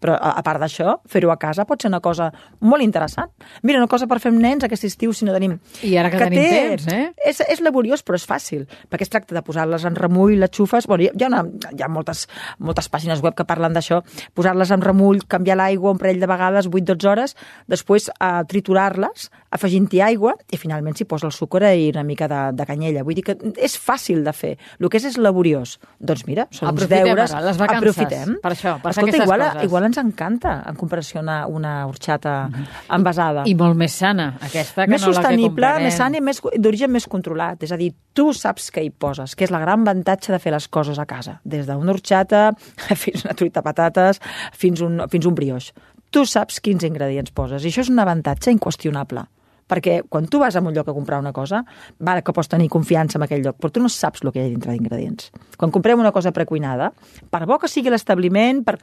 però 0.00 0.14
a, 0.16 0.30
a 0.38 0.40
part 0.40 0.62
d'això, 0.62 0.94
fer-ho 1.12 1.28
a 1.28 1.36
casa 1.36 1.66
pot 1.68 1.82
ser 1.82 1.90
una 1.90 1.98
cosa 2.00 2.30
molt 2.64 2.80
interessant. 2.80 3.28
Mira, 3.68 3.82
una 3.82 3.88
cosa 3.90 4.06
per 4.08 4.16
fer 4.22 4.30
amb 4.32 4.40
nens 4.40 4.64
aquest 4.64 4.86
estiu 4.88 5.12
si 5.12 5.26
no 5.28 5.34
tenim... 5.36 5.58
I 5.84 5.90
ara 6.00 6.08
que 6.08 6.22
tenim 6.22 6.40
temps, 6.40 6.86
eh? 6.88 7.10
És, 7.20 7.42
és 7.44 7.60
laboriós, 7.60 8.00
però 8.00 8.16
és 8.16 8.24
fàcil, 8.24 8.62
perquè 8.88 9.04
es 9.04 9.12
tracta 9.12 9.36
de 9.36 9.42
posar-les 9.44 9.84
en 9.84 9.98
remull, 9.98 10.38
les 10.40 10.54
xufes... 10.56 10.88
Bueno, 10.88 11.04
hi 11.04 11.10
ha, 11.12 11.28
una, 11.28 11.42
hi 11.68 11.84
ha 11.84 11.90
moltes, 11.92 12.24
moltes 12.64 12.88
pàgines 12.88 13.20
web 13.20 13.36
que 13.36 13.44
parlen 13.44 13.73
d'això, 13.74 14.00
posar-les 14.34 14.72
en 14.74 14.84
remull, 14.84 15.24
canviar 15.28 15.58
l'aigua 15.60 15.94
un 15.94 16.00
parell 16.00 16.22
de 16.22 16.30
vegades, 16.30 16.70
8-12 16.70 17.10
hores, 17.10 17.36
després 17.70 18.08
eh, 18.14 18.32
triturar-les, 18.50 19.28
afegint-hi 19.54 20.00
aigua 20.02 20.34
i 20.52 20.58
finalment 20.58 20.96
s'hi 20.98 21.06
posa 21.08 21.28
el 21.28 21.32
sucre 21.34 21.70
i 21.78 21.88
una 21.92 22.02
mica 22.06 22.26
de, 22.30 22.40
de 22.58 22.66
canyella. 22.66 23.04
Vull 23.06 23.14
dir 23.18 23.24
que 23.26 23.36
és 23.62 23.76
fàcil 23.78 24.24
de 24.26 24.32
fer. 24.34 24.54
El 24.80 24.90
que 24.90 24.98
és 24.98 25.06
és 25.12 25.18
laboriós. 25.20 25.76
Doncs 26.00 26.24
mira, 26.26 26.48
són 26.50 26.68
uns 26.68 26.72
Aprofitem 26.74 27.06
deures. 27.08 27.34
ara, 27.34 27.44
les 27.46 27.60
vacances, 27.60 27.94
aprofitem. 27.94 28.34
per 28.42 28.52
això, 28.54 28.74
per 28.82 28.92
Escolta, 28.94 29.20
igual, 29.22 29.44
coses. 29.46 29.66
igual 29.68 29.88
ens 29.90 30.00
encanta 30.02 30.54
en 30.66 30.78
comparació 30.80 31.20
a 31.20 31.22
una, 31.22 31.36
una 31.46 31.74
horxata 31.86 32.34
envasada. 32.92 33.44
I 33.46 33.54
molt 33.58 33.78
més 33.78 33.94
sana, 33.94 34.32
aquesta, 34.42 34.84
que 34.86 34.90
més 34.96 35.02
no 35.04 35.08
la 35.08 35.14
que 35.14 35.20
sostenible, 35.22 35.50
comprarem. 35.52 35.86
més 35.88 35.98
sana 36.00 36.18
i 36.18 36.24
més 36.24 36.42
d'origen 36.58 36.90
més 36.94 37.06
controlat. 37.10 37.62
És 37.62 37.72
a 37.72 37.78
dir, 37.80 37.92
tu 38.14 38.32
saps 38.34 38.70
què 38.74 38.82
hi 38.84 38.90
poses, 38.90 39.36
que 39.36 39.46
és 39.46 39.54
la 39.54 39.62
gran 39.62 39.84
avantatge 39.86 40.32
de 40.34 40.40
fer 40.42 40.52
les 40.54 40.66
coses 40.68 40.98
a 40.98 41.06
casa. 41.06 41.38
Des 41.44 41.66
d'una 41.68 41.94
horxata 41.94 42.50
fins 43.04 43.24
una 43.24 43.34
truita 43.38 43.60
de 43.62 43.68
patates, 43.70 44.20
fins 44.52 44.82
un, 44.82 45.04
fins 45.12 45.30
un 45.30 45.34
brioix. 45.38 45.70
Tu 46.14 46.22
saps 46.26 46.60
quins 46.62 46.82
ingredients 46.86 47.30
poses. 47.34 47.64
I 47.64 47.70
això 47.70 47.82
és 47.82 47.90
un 47.90 47.98
avantatge 48.02 48.52
inqüestionable 48.54 49.26
perquè 49.70 50.00
quan 50.08 50.28
tu 50.30 50.40
vas 50.42 50.56
a 50.56 50.62
un 50.64 50.74
lloc 50.74 50.88
a 50.88 50.96
comprar 50.96 51.20
una 51.22 51.32
cosa, 51.32 51.64
vale 51.98 52.22
que 52.22 52.34
pots 52.36 52.50
tenir 52.52 52.68
confiança 52.72 53.18
en 53.18 53.26
aquell 53.26 53.44
lloc, 53.44 53.58
però 53.60 53.72
tu 53.72 53.82
no 53.84 53.88
saps 53.92 54.24
el 54.24 54.32
que 54.32 54.42
hi 54.42 54.46
ha 54.46 54.52
dintre 54.52 54.74
d'ingredients. 54.74 55.30
Quan 55.60 55.72
comprem 55.74 56.00
una 56.00 56.12
cosa 56.12 56.32
precuinada, 56.32 56.92
per 57.30 57.44
bo 57.46 57.58
que 57.58 57.70
sigui 57.70 57.92
l'establiment, 57.94 58.64
per... 58.64 58.78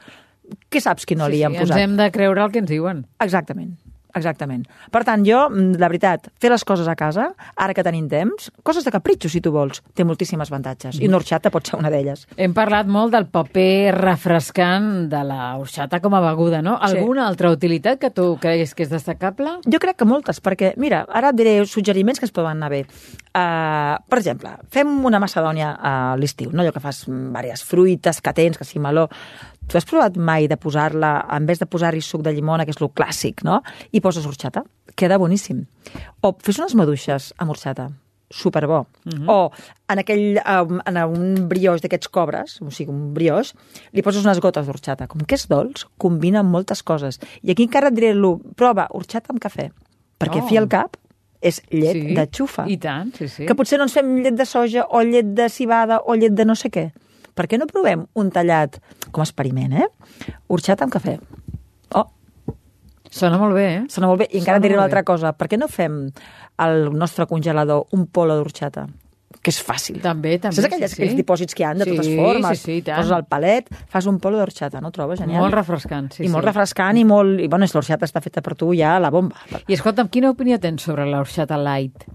què 0.68 0.82
saps 0.82 1.06
quin 1.06 1.22
oli 1.22 1.38
sí, 1.38 1.40
hi 1.40 1.46
han 1.48 1.56
sí, 1.56 1.64
posat? 1.64 1.78
Ens 1.78 1.86
hem 1.86 1.96
de 2.00 2.10
creure 2.14 2.44
el 2.44 2.52
que 2.52 2.62
ens 2.64 2.70
diuen. 2.70 3.06
Exactament. 3.22 3.76
Exactament. 4.14 4.66
Per 4.92 5.02
tant, 5.08 5.24
jo, 5.24 5.46
mm, 5.48 5.78
la 5.80 5.88
veritat, 5.88 6.28
fer 6.40 6.50
les 6.52 6.64
coses 6.64 6.88
a 6.88 6.94
casa, 6.96 7.30
ara 7.56 7.74
que 7.74 7.82
tenim 7.82 8.08
temps, 8.08 8.50
coses 8.62 8.84
de 8.84 8.92
capritxo, 8.92 9.28
si 9.28 9.40
tu 9.40 9.50
vols, 9.50 9.82
té 9.94 10.04
moltíssimes 10.04 10.50
avantatges. 10.50 11.00
I 11.00 11.08
una 11.08 11.16
horxata 11.16 11.50
pot 11.50 11.66
ser 11.66 11.78
una 11.78 11.90
d'elles. 11.90 12.26
Hem 12.36 12.52
parlat 12.52 12.86
molt 12.86 13.12
del 13.12 13.26
paper 13.26 13.94
refrescant 13.96 15.08
de 15.08 15.22
la 15.24 15.56
horxata 15.56 16.00
com 16.00 16.14
a 16.14 16.20
beguda, 16.20 16.62
no? 16.62 16.76
Sí. 16.76 16.98
Alguna 16.98 17.26
altra 17.26 17.50
utilitat 17.50 17.98
que 17.98 18.10
tu 18.10 18.36
creguis 18.40 18.74
que 18.74 18.84
és 18.84 18.90
destacable? 18.92 19.58
Jo 19.64 19.80
crec 19.80 19.96
que 19.96 20.08
moltes, 20.08 20.42
perquè, 20.42 20.74
mira, 20.76 21.06
ara 21.08 21.32
et 21.32 21.36
diré 21.36 21.56
suggeriments 21.66 22.20
que 22.20 22.28
es 22.28 22.32
poden 22.32 22.58
anar 22.58 22.70
bé. 22.70 22.84
Uh, 23.32 23.96
per 24.12 24.18
exemple, 24.18 24.50
fem 24.68 24.92
una 25.06 25.18
macedònia 25.22 25.72
a 25.80 25.92
l'estiu, 26.20 26.50
no? 26.52 26.60
allò 26.60 26.72
que 26.72 26.84
fas 26.84 27.06
mm, 27.08 27.32
diverses 27.32 27.64
fruites 27.64 28.20
que 28.20 28.32
tens, 28.36 28.58
que 28.58 28.68
si 28.68 28.78
meló... 28.78 29.08
Tu 29.72 29.78
has 29.80 29.88
provat 29.88 30.18
mai 30.20 30.44
de 30.52 30.58
posar-la, 30.60 31.14
en 31.32 31.46
vez 31.48 31.62
de 31.62 31.64
posar-hi 31.64 32.02
suc 32.04 32.20
de 32.20 32.34
llimona, 32.36 32.66
que 32.68 32.74
és 32.74 32.80
el 32.82 32.90
clàssic, 32.92 33.40
no? 33.48 33.62
I 33.88 34.02
poses 34.04 34.26
horxata? 34.28 34.66
Queda 34.92 35.16
boníssim. 35.16 35.64
O 36.20 36.34
fes 36.44 36.58
unes 36.60 36.76
maduixes 36.76 37.32
amb 37.40 37.54
horxata 37.54 37.88
superbo. 38.32 38.86
Uh 39.04 39.12
-huh. 39.12 39.24
O 39.28 39.52
en, 39.88 39.98
aquell, 39.98 40.40
um, 40.44 40.80
en 40.84 40.96
un 40.96 41.48
brioix 41.48 41.80
d'aquests 41.80 42.08
cobres, 42.08 42.60
o 42.60 42.70
sigui, 42.70 42.90
un 42.90 43.14
brioix, 43.14 43.54
li 43.92 44.02
poses 44.02 44.24
unes 44.24 44.40
gotes 44.40 44.66
d'orxata. 44.66 45.06
Com 45.06 45.20
que 45.24 45.34
és 45.34 45.48
dolç, 45.48 45.86
combina 45.98 46.40
amb 46.40 46.50
moltes 46.50 46.82
coses. 46.82 47.18
I 47.42 47.50
aquí 47.50 47.62
encara 47.62 47.88
et 47.88 47.94
diré 47.94 48.14
lo 48.14 48.40
prova 48.56 48.88
orxata 48.90 49.28
amb 49.30 49.40
cafè, 49.40 49.70
perquè 50.18 50.42
oh. 50.42 50.48
fi 50.48 50.56
al 50.56 50.68
cap 50.68 50.96
és 51.40 51.62
llet 51.70 51.92
Sí, 51.92 52.14
de 52.14 52.28
xufa. 52.30 52.64
I 52.68 52.76
tant, 52.78 53.12
sí, 53.16 53.28
sí. 53.28 53.46
Que 53.46 53.54
potser 53.54 53.78
no 53.78 53.84
ens 53.84 53.92
fem 53.92 54.22
llet 54.22 54.34
de 54.34 54.46
soja 54.46 54.86
o 54.88 55.02
llet 55.02 55.34
de 55.34 55.48
cibada 55.48 56.00
o 56.06 56.14
llet 56.14 56.32
de 56.32 56.44
no 56.44 56.54
sé 56.54 56.70
què. 56.70 56.92
Per 57.34 57.46
què 57.48 57.58
no 57.58 57.66
provem 57.70 58.06
un 58.18 58.30
tallat, 58.30 58.78
com 59.10 59.22
a 59.22 59.26
experiment, 59.28 59.72
eh? 59.72 59.88
Orxata 60.52 60.84
amb 60.84 60.92
cafè. 60.92 61.18
Oh, 61.96 62.06
Sona 63.12 63.36
molt 63.36 63.52
bé, 63.52 63.64
eh? 63.76 63.80
Sona 63.92 64.08
molt 64.08 64.22
bé. 64.22 64.26
I 64.32 64.38
encara 64.40 64.56
Sona 64.56 64.64
diré 64.64 64.74
molt 64.76 64.80
una 64.80 64.88
altra 64.88 65.00
bé. 65.02 65.04
cosa. 65.10 65.32
Per 65.36 65.48
què 65.52 65.58
no 65.60 65.68
fem 65.68 65.98
al 66.64 66.86
nostre 66.96 67.26
congelador 67.28 67.86
un 67.92 68.06
polo 68.08 68.38
d'orxata? 68.38 68.86
Que 69.42 69.50
és 69.50 69.58
fàcil. 69.64 69.98
També, 70.00 70.38
també, 70.38 70.54
Saps 70.56 70.68
aquells, 70.68 70.86
sí, 70.92 70.96
sí. 70.96 71.02
aquells 71.02 71.16
dipòsits 71.18 71.56
que 71.56 71.62
hi 71.64 71.66
ha 71.66 71.74
de 71.74 71.84
Sí, 71.84 71.90
totes 71.96 72.08
formes? 72.16 72.58
sí, 72.60 72.64
sí, 72.64 72.82
tant. 72.86 73.00
Poses 73.00 73.12
el 73.16 73.24
palet, 73.28 73.68
fas 73.90 74.06
un 74.06 74.20
polo 74.22 74.38
d'orxata, 74.38 74.80
no 74.80 74.90
trobes 74.94 75.20
genial? 75.20 75.42
Molt 75.42 75.56
refrescant, 75.56 76.12
sí, 76.14 76.24
I 76.24 76.28
molt 76.32 76.44
sí. 76.44 76.48
refrescant 76.52 76.96
i 77.00 77.04
molt... 77.04 77.40
I, 77.40 77.48
bueno, 77.52 77.66
l'orxata 77.74 78.06
està 78.08 78.22
feta 78.24 78.40
per 78.44 78.54
tu 78.56 78.72
ja 78.76 78.94
la 79.02 79.10
bomba. 79.10 79.36
I 79.66 79.74
escolta'm, 79.76 80.08
quina 80.08 80.30
opinió 80.30 80.60
tens 80.62 80.84
sobre 80.88 81.04
l'orxata 81.08 81.58
light? 81.60 82.06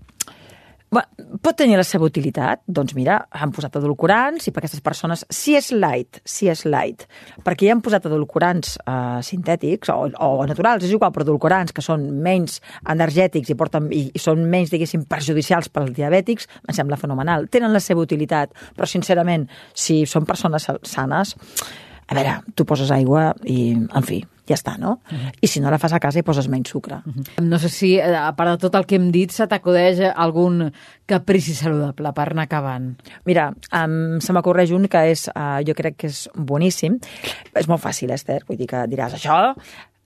Pot 0.87 1.57
tenir 1.59 1.75
la 1.75 1.83
seva 1.83 2.07
utilitat. 2.07 2.61
Doncs 2.63 2.93
mira, 2.95 3.17
han 3.35 3.51
posat 3.51 3.75
edulcorants 3.79 4.47
i 4.47 4.53
per 4.55 4.61
aquestes 4.61 4.79
persones, 4.83 5.25
si 5.33 5.57
és 5.57 5.69
light, 5.75 6.21
si 6.27 6.47
és 6.47 6.61
light, 6.67 7.03
perquè 7.43 7.67
hi 7.67 7.71
han 7.73 7.81
posat 7.83 8.07
edulcorants 8.07 8.77
eh, 8.79 9.17
sintètics 9.27 9.91
o, 9.91 9.97
o 10.07 10.45
naturals, 10.47 10.85
és 10.87 10.93
igual, 10.95 11.11
però 11.15 11.25
edulcorants 11.27 11.75
que 11.75 11.83
són 11.83 12.05
menys 12.23 12.61
energètics 12.87 13.51
i, 13.51 13.57
porten, 13.59 13.89
i, 13.91 14.05
i 14.15 14.23
són 14.23 14.45
menys, 14.47 14.71
diguéssim, 14.71 15.03
perjudicials 15.11 15.67
pels 15.75 15.91
diabètics, 15.97 16.47
em 16.63 16.79
sembla 16.79 16.99
fenomenal. 16.99 17.49
Tenen 17.51 17.75
la 17.75 17.83
seva 17.83 18.05
utilitat, 18.07 18.55
però 18.77 18.87
sincerament, 18.87 19.49
si 19.75 20.05
són 20.07 20.25
persones 20.29 20.69
sa- 20.69 20.79
sanes, 20.87 21.35
a 22.07 22.15
veure, 22.15 22.39
tu 22.55 22.63
poses 22.63 22.95
aigua 22.95 23.33
i, 23.43 23.73
en 23.75 24.07
fi, 24.07 24.21
ja 24.47 24.55
està, 24.55 24.77
no? 24.79 24.97
I 25.41 25.47
si 25.47 25.59
no 25.59 25.71
la 25.73 25.79
fas 25.81 25.93
a 25.93 25.99
casa 25.99 26.19
hi 26.19 26.25
poses 26.27 26.47
menys 26.51 26.71
sucre. 26.71 27.01
No 27.43 27.59
sé 27.59 27.69
si, 27.69 27.93
eh, 27.99 28.15
a 28.15 28.31
part 28.37 28.53
de 28.55 28.57
tot 28.57 28.75
el 28.79 28.85
que 28.87 28.95
hem 28.95 29.09
dit, 29.11 29.31
se 29.31 29.47
t'acudeix 29.47 29.99
algun 30.13 30.71
caprici 31.05 31.53
saludable 31.57 32.13
per 32.15 32.29
anar 32.31 32.47
acabant. 32.47 32.93
Mira, 33.25 33.49
um, 33.71 34.19
se 34.23 34.33
m'acorreix 34.33 34.71
un 34.75 34.87
que 34.87 35.03
és, 35.11 35.27
uh, 35.33 35.59
jo 35.67 35.75
crec 35.75 35.97
que 35.97 36.07
és 36.07 36.29
boníssim. 36.35 36.99
És 37.55 37.67
molt 37.67 37.83
fàcil, 37.83 38.11
Esther, 38.15 38.43
vull 38.47 38.57
dir 38.57 38.67
que 38.67 38.85
diràs 38.87 39.17
això. 39.17 39.53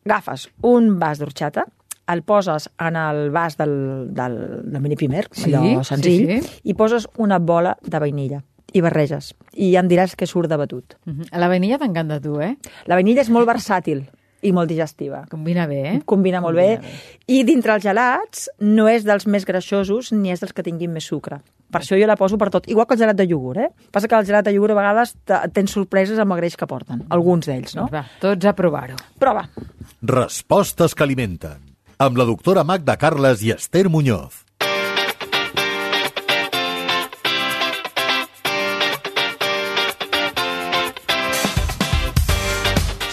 Agafes 0.06 0.50
un 0.66 0.98
vas 1.00 1.20
d'orxata, 1.22 1.66
el 2.12 2.24
poses 2.24 2.70
en 2.82 2.96
el 2.98 3.30
vas 3.32 3.56
del, 3.58 4.14
del, 4.14 4.38
del 4.72 4.82
mini 4.82 4.98
primer, 4.98 5.28
Sí, 5.32 5.54
allò 5.54 5.84
sí, 5.84 5.94
senzill, 5.94 6.42
sí. 6.42 6.62
i 6.64 6.74
poses 6.74 7.08
una 7.18 7.38
bola 7.40 7.78
de 7.82 8.00
vainilla 8.02 8.42
i 8.74 8.82
barreges. 8.82 9.34
I 9.54 9.74
ja 9.74 9.82
em 9.84 9.88
diràs 9.92 10.16
que 10.16 10.28
surt 10.28 10.50
de 10.50 10.58
batut. 10.58 10.96
Mhm. 11.06 11.30
La 11.40 11.48
vainilla 11.52 11.78
t'encanta 11.78 12.20
tu, 12.24 12.40
eh? 12.42 12.56
La 12.88 12.96
vainilla 12.96 13.22
és 13.22 13.30
molt 13.30 13.48
versàtil 13.48 14.06
i 14.42 14.52
molt 14.52 14.70
digestiva. 14.70 15.24
Combina 15.30 15.68
bé, 15.68 15.80
eh? 15.96 16.02
Combina 16.06 16.42
molt 16.42 16.58
bé. 16.58 16.80
I 17.28 17.44
dintre 17.48 17.76
els 17.76 17.84
gelats 17.84 18.50
no 18.60 18.88
és 18.90 19.04
dels 19.06 19.28
més 19.28 19.46
greixosos 19.46 20.12
ni 20.12 20.32
és 20.34 20.40
dels 20.42 20.54
que 20.54 20.64
tinguin 20.66 20.92
més 20.92 21.06
sucre. 21.06 21.40
Per 21.72 21.80
això 21.82 21.96
jo 22.00 22.08
la 22.10 22.18
poso 22.20 22.38
per 22.38 22.50
tot. 22.52 22.66
Igual 22.68 22.86
que 22.88 22.96
el 22.98 23.00
gelat 23.00 23.16
de 23.16 23.26
iogurt, 23.30 23.60
eh? 23.64 23.70
Passa 23.92 24.08
que 24.12 24.16
el 24.18 24.26
gelat 24.26 24.44
de 24.46 24.52
iogurt 24.54 24.74
a 24.74 24.80
vegades 24.82 25.14
te- 25.24 25.40
tens 25.54 25.72
sorpreses 25.72 26.20
amb 26.20 26.34
el 26.34 26.42
greix 26.42 26.58
que 26.58 26.68
porten. 26.68 27.06
Alguns 27.10 27.46
d'ells, 27.48 27.76
no? 27.78 27.88
Doncs 27.88 27.94
va, 27.94 28.06
tots 28.20 28.46
a 28.46 28.54
provar-ho. 28.58 28.98
Prova. 29.20 29.46
Respostes 30.02 30.96
que 30.96 31.04
alimenten. 31.04 31.60
Amb 32.02 32.18
la 32.18 32.26
doctora 32.26 32.64
Magda 32.66 32.98
Carles 32.98 33.44
i 33.46 33.52
Esther 33.54 33.88
Muñoz. 33.90 34.42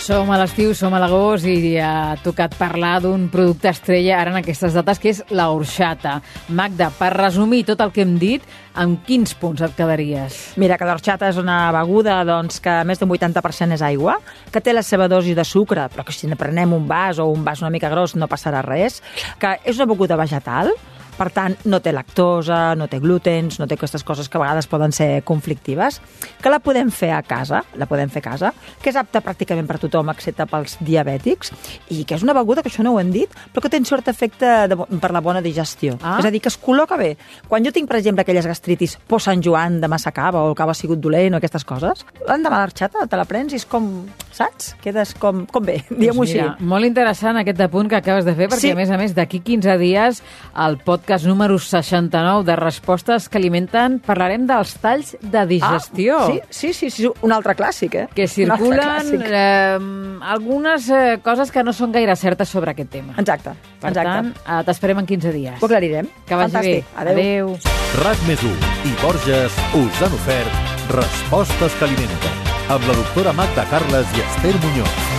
Som 0.09 0.31
a 0.33 0.39
l'estiu, 0.41 0.71
som 0.73 0.95
a 0.97 0.99
l'agost 1.03 1.45
i 1.45 1.75
ha 1.85 2.15
tocat 2.25 2.55
parlar 2.57 2.95
d'un 3.05 3.27
producte 3.29 3.69
estrella 3.69 4.15
ara 4.17 4.33
en 4.33 4.39
aquestes 4.39 4.73
dates, 4.73 4.97
que 5.03 5.11
és 5.13 5.21
la 5.37 5.51
horxata. 5.53 6.15
Magda, 6.49 6.89
per 6.97 7.11
resumir 7.13 7.67
tot 7.69 7.83
el 7.85 7.93
que 7.93 8.07
hem 8.07 8.15
dit, 8.17 8.47
amb 8.73 9.03
quins 9.05 9.37
punts 9.37 9.61
et 9.67 9.77
quedaries? 9.77 10.39
Mira, 10.57 10.79
que 10.81 10.89
l'orxata 10.89 11.29
és 11.29 11.37
una 11.37 11.59
beguda 11.77 12.23
doncs, 12.25 12.57
que 12.65 12.79
més 12.89 13.03
d'un 13.03 13.13
80% 13.13 13.77
és 13.77 13.85
aigua, 13.85 14.17
que 14.49 14.65
té 14.65 14.73
la 14.73 14.87
seva 14.87 15.11
dosi 15.13 15.37
de 15.37 15.45
sucre, 15.45 15.91
però 15.93 16.09
que 16.09 16.17
si 16.17 16.25
ne 16.31 16.41
prenem 16.41 16.73
un 16.73 16.89
vas 16.89 17.21
o 17.21 17.29
un 17.29 17.45
vas 17.45 17.61
una 17.61 17.75
mica 17.77 17.93
gros 17.93 18.17
no 18.17 18.33
passarà 18.33 18.65
res, 18.65 19.03
que 19.37 19.59
és 19.61 19.77
una 19.77 19.93
beguda 19.93 20.17
vegetal, 20.17 20.73
per 21.19 21.29
tant, 21.35 21.57
no 21.67 21.81
té 21.83 21.91
lactosa, 21.93 22.75
no 22.79 22.87
té 22.89 23.01
glútens, 23.03 23.59
no 23.59 23.67
té 23.67 23.75
aquestes 23.75 24.05
coses 24.07 24.29
que 24.31 24.39
a 24.39 24.43
vegades 24.45 24.69
poden 24.71 24.93
ser 24.95 25.25
conflictives, 25.27 26.01
que 26.41 26.51
la 26.53 26.61
podem 26.63 26.91
fer 26.95 27.11
a 27.17 27.23
casa, 27.27 27.65
la 27.77 27.87
podem 27.91 28.09
fer 28.13 28.23
a 28.23 28.27
casa, 28.31 28.53
que 28.83 28.93
és 28.93 28.97
apta 29.01 29.21
pràcticament 29.25 29.67
per 29.67 29.81
tothom, 29.83 30.09
excepte 30.15 30.47
pels 30.47 30.77
diabètics, 30.81 31.53
i 31.91 32.05
que 32.07 32.15
és 32.17 32.23
una 32.23 32.35
beguda, 32.37 32.63
que 32.63 32.71
això 32.71 32.85
no 32.87 32.95
ho 32.95 33.01
hem 33.03 33.11
dit, 33.15 33.35
però 33.53 33.65
que 33.65 33.71
té 33.73 33.81
un 33.83 33.89
cert 33.89 34.09
efecte 34.09 34.53
de, 34.71 34.77
per 35.03 35.11
la 35.15 35.21
bona 35.25 35.43
digestió. 35.45 35.99
Ah. 36.03 36.17
És 36.21 36.29
a 36.29 36.31
dir, 36.31 36.41
que 36.45 36.49
es 36.53 36.59
col·loca 36.61 36.97
bé. 37.01 37.17
Quan 37.49 37.67
jo 37.67 37.73
tinc, 37.75 37.89
per 37.91 37.99
exemple, 37.99 38.23
aquelles 38.23 38.47
gastritis 38.47 38.97
por 39.11 39.21
Sant 39.25 39.43
Joan 39.45 39.81
de 39.83 39.89
massa 39.91 40.13
cava 40.15 40.45
o 40.45 40.53
el 40.53 40.57
cava 40.59 40.73
ha 40.73 40.79
sigut 40.79 41.01
dolent 41.03 41.35
o 41.35 41.41
aquestes 41.43 41.65
coses, 41.67 42.05
l'endemà 42.29 42.63
l'arxata 42.63 43.07
te 43.11 43.19
la 43.19 43.27
prens 43.29 43.53
i 43.53 43.59
és 43.59 43.67
com, 43.69 43.89
saps? 44.35 44.75
Quedes 44.83 45.15
com, 45.19 45.45
com 45.51 45.65
bé, 45.67 45.81
diguem-ho 45.91 46.23
Doncs 46.23 46.31
així. 46.31 46.39
mira, 46.41 46.57
molt 46.61 46.87
interessant 46.87 47.41
aquest 47.43 47.61
apunt 47.67 47.91
que 47.91 47.99
acabes 47.99 48.25
de 48.29 48.35
fer, 48.39 48.49
perquè 48.53 48.69
Sí. 48.69 48.71
a 48.75 48.79
més 48.79 48.91
a 48.95 48.99
més 49.01 49.15
d'aquí 49.17 49.41
15 49.45 49.77
dies 49.81 50.23
al 50.55 50.79
podcast 51.09 51.25
número 51.25 51.59
69 51.59 52.45
de 52.45 52.55
Respostes 52.55 53.31
que 53.31 53.39
alimenten 53.39 53.97
parlarem 54.05 54.45
dels 54.45 54.75
talls 54.77 55.15
de 55.23 55.47
digestió. 55.49 56.19
Ah, 56.21 56.27
sí, 56.51 56.73
sí, 56.73 56.73
sí, 56.75 56.91
sí, 56.91 57.09
un 57.25 57.33
altre 57.33 57.55
clàssic, 57.57 57.95
eh? 57.97 58.09
que 58.13 58.27
circulen 58.29 59.23
eh, 59.25 59.79
algunes 60.21 60.91
eh, 60.93 61.17
coses 61.25 61.49
que 61.51 61.65
no 61.65 61.73
són 61.73 61.97
gaire 61.97 62.13
certes 62.13 62.53
sobre 62.53 62.75
aquest 62.75 62.93
tema. 62.93 63.17
Exacte, 63.17 63.57
Per 63.81 63.89
exacte. 63.89 64.05
tant, 64.05 64.29
eh, 64.37 64.61
t'esperem 64.69 65.01
en 65.01 65.09
15 65.09 65.33
dies. 65.33 65.57
Ho 65.63 65.65
aclarirem. 65.65 66.13
Que 66.29 66.37
vagi 66.37 66.53
Fantàstic. 66.53 66.85
bé. 66.85 67.01
Adéu. 67.01 67.17
Adéu. 67.17 67.57
RAC 68.05 68.29
més 68.29 68.45
i 68.45 68.93
Borges 69.01 69.57
us 69.81 70.03
han 70.05 70.13
ofert 70.13 70.53
Respostes 70.93 71.73
que 71.81 71.89
alimenten 71.89 72.35
amb 72.69 72.85
la 72.85 73.01
doctora 73.01 73.33
Magda 73.33 73.65
Carles 73.73 74.13
i 74.13 74.27
Esther 74.29 74.57
Muñoz. 74.61 75.19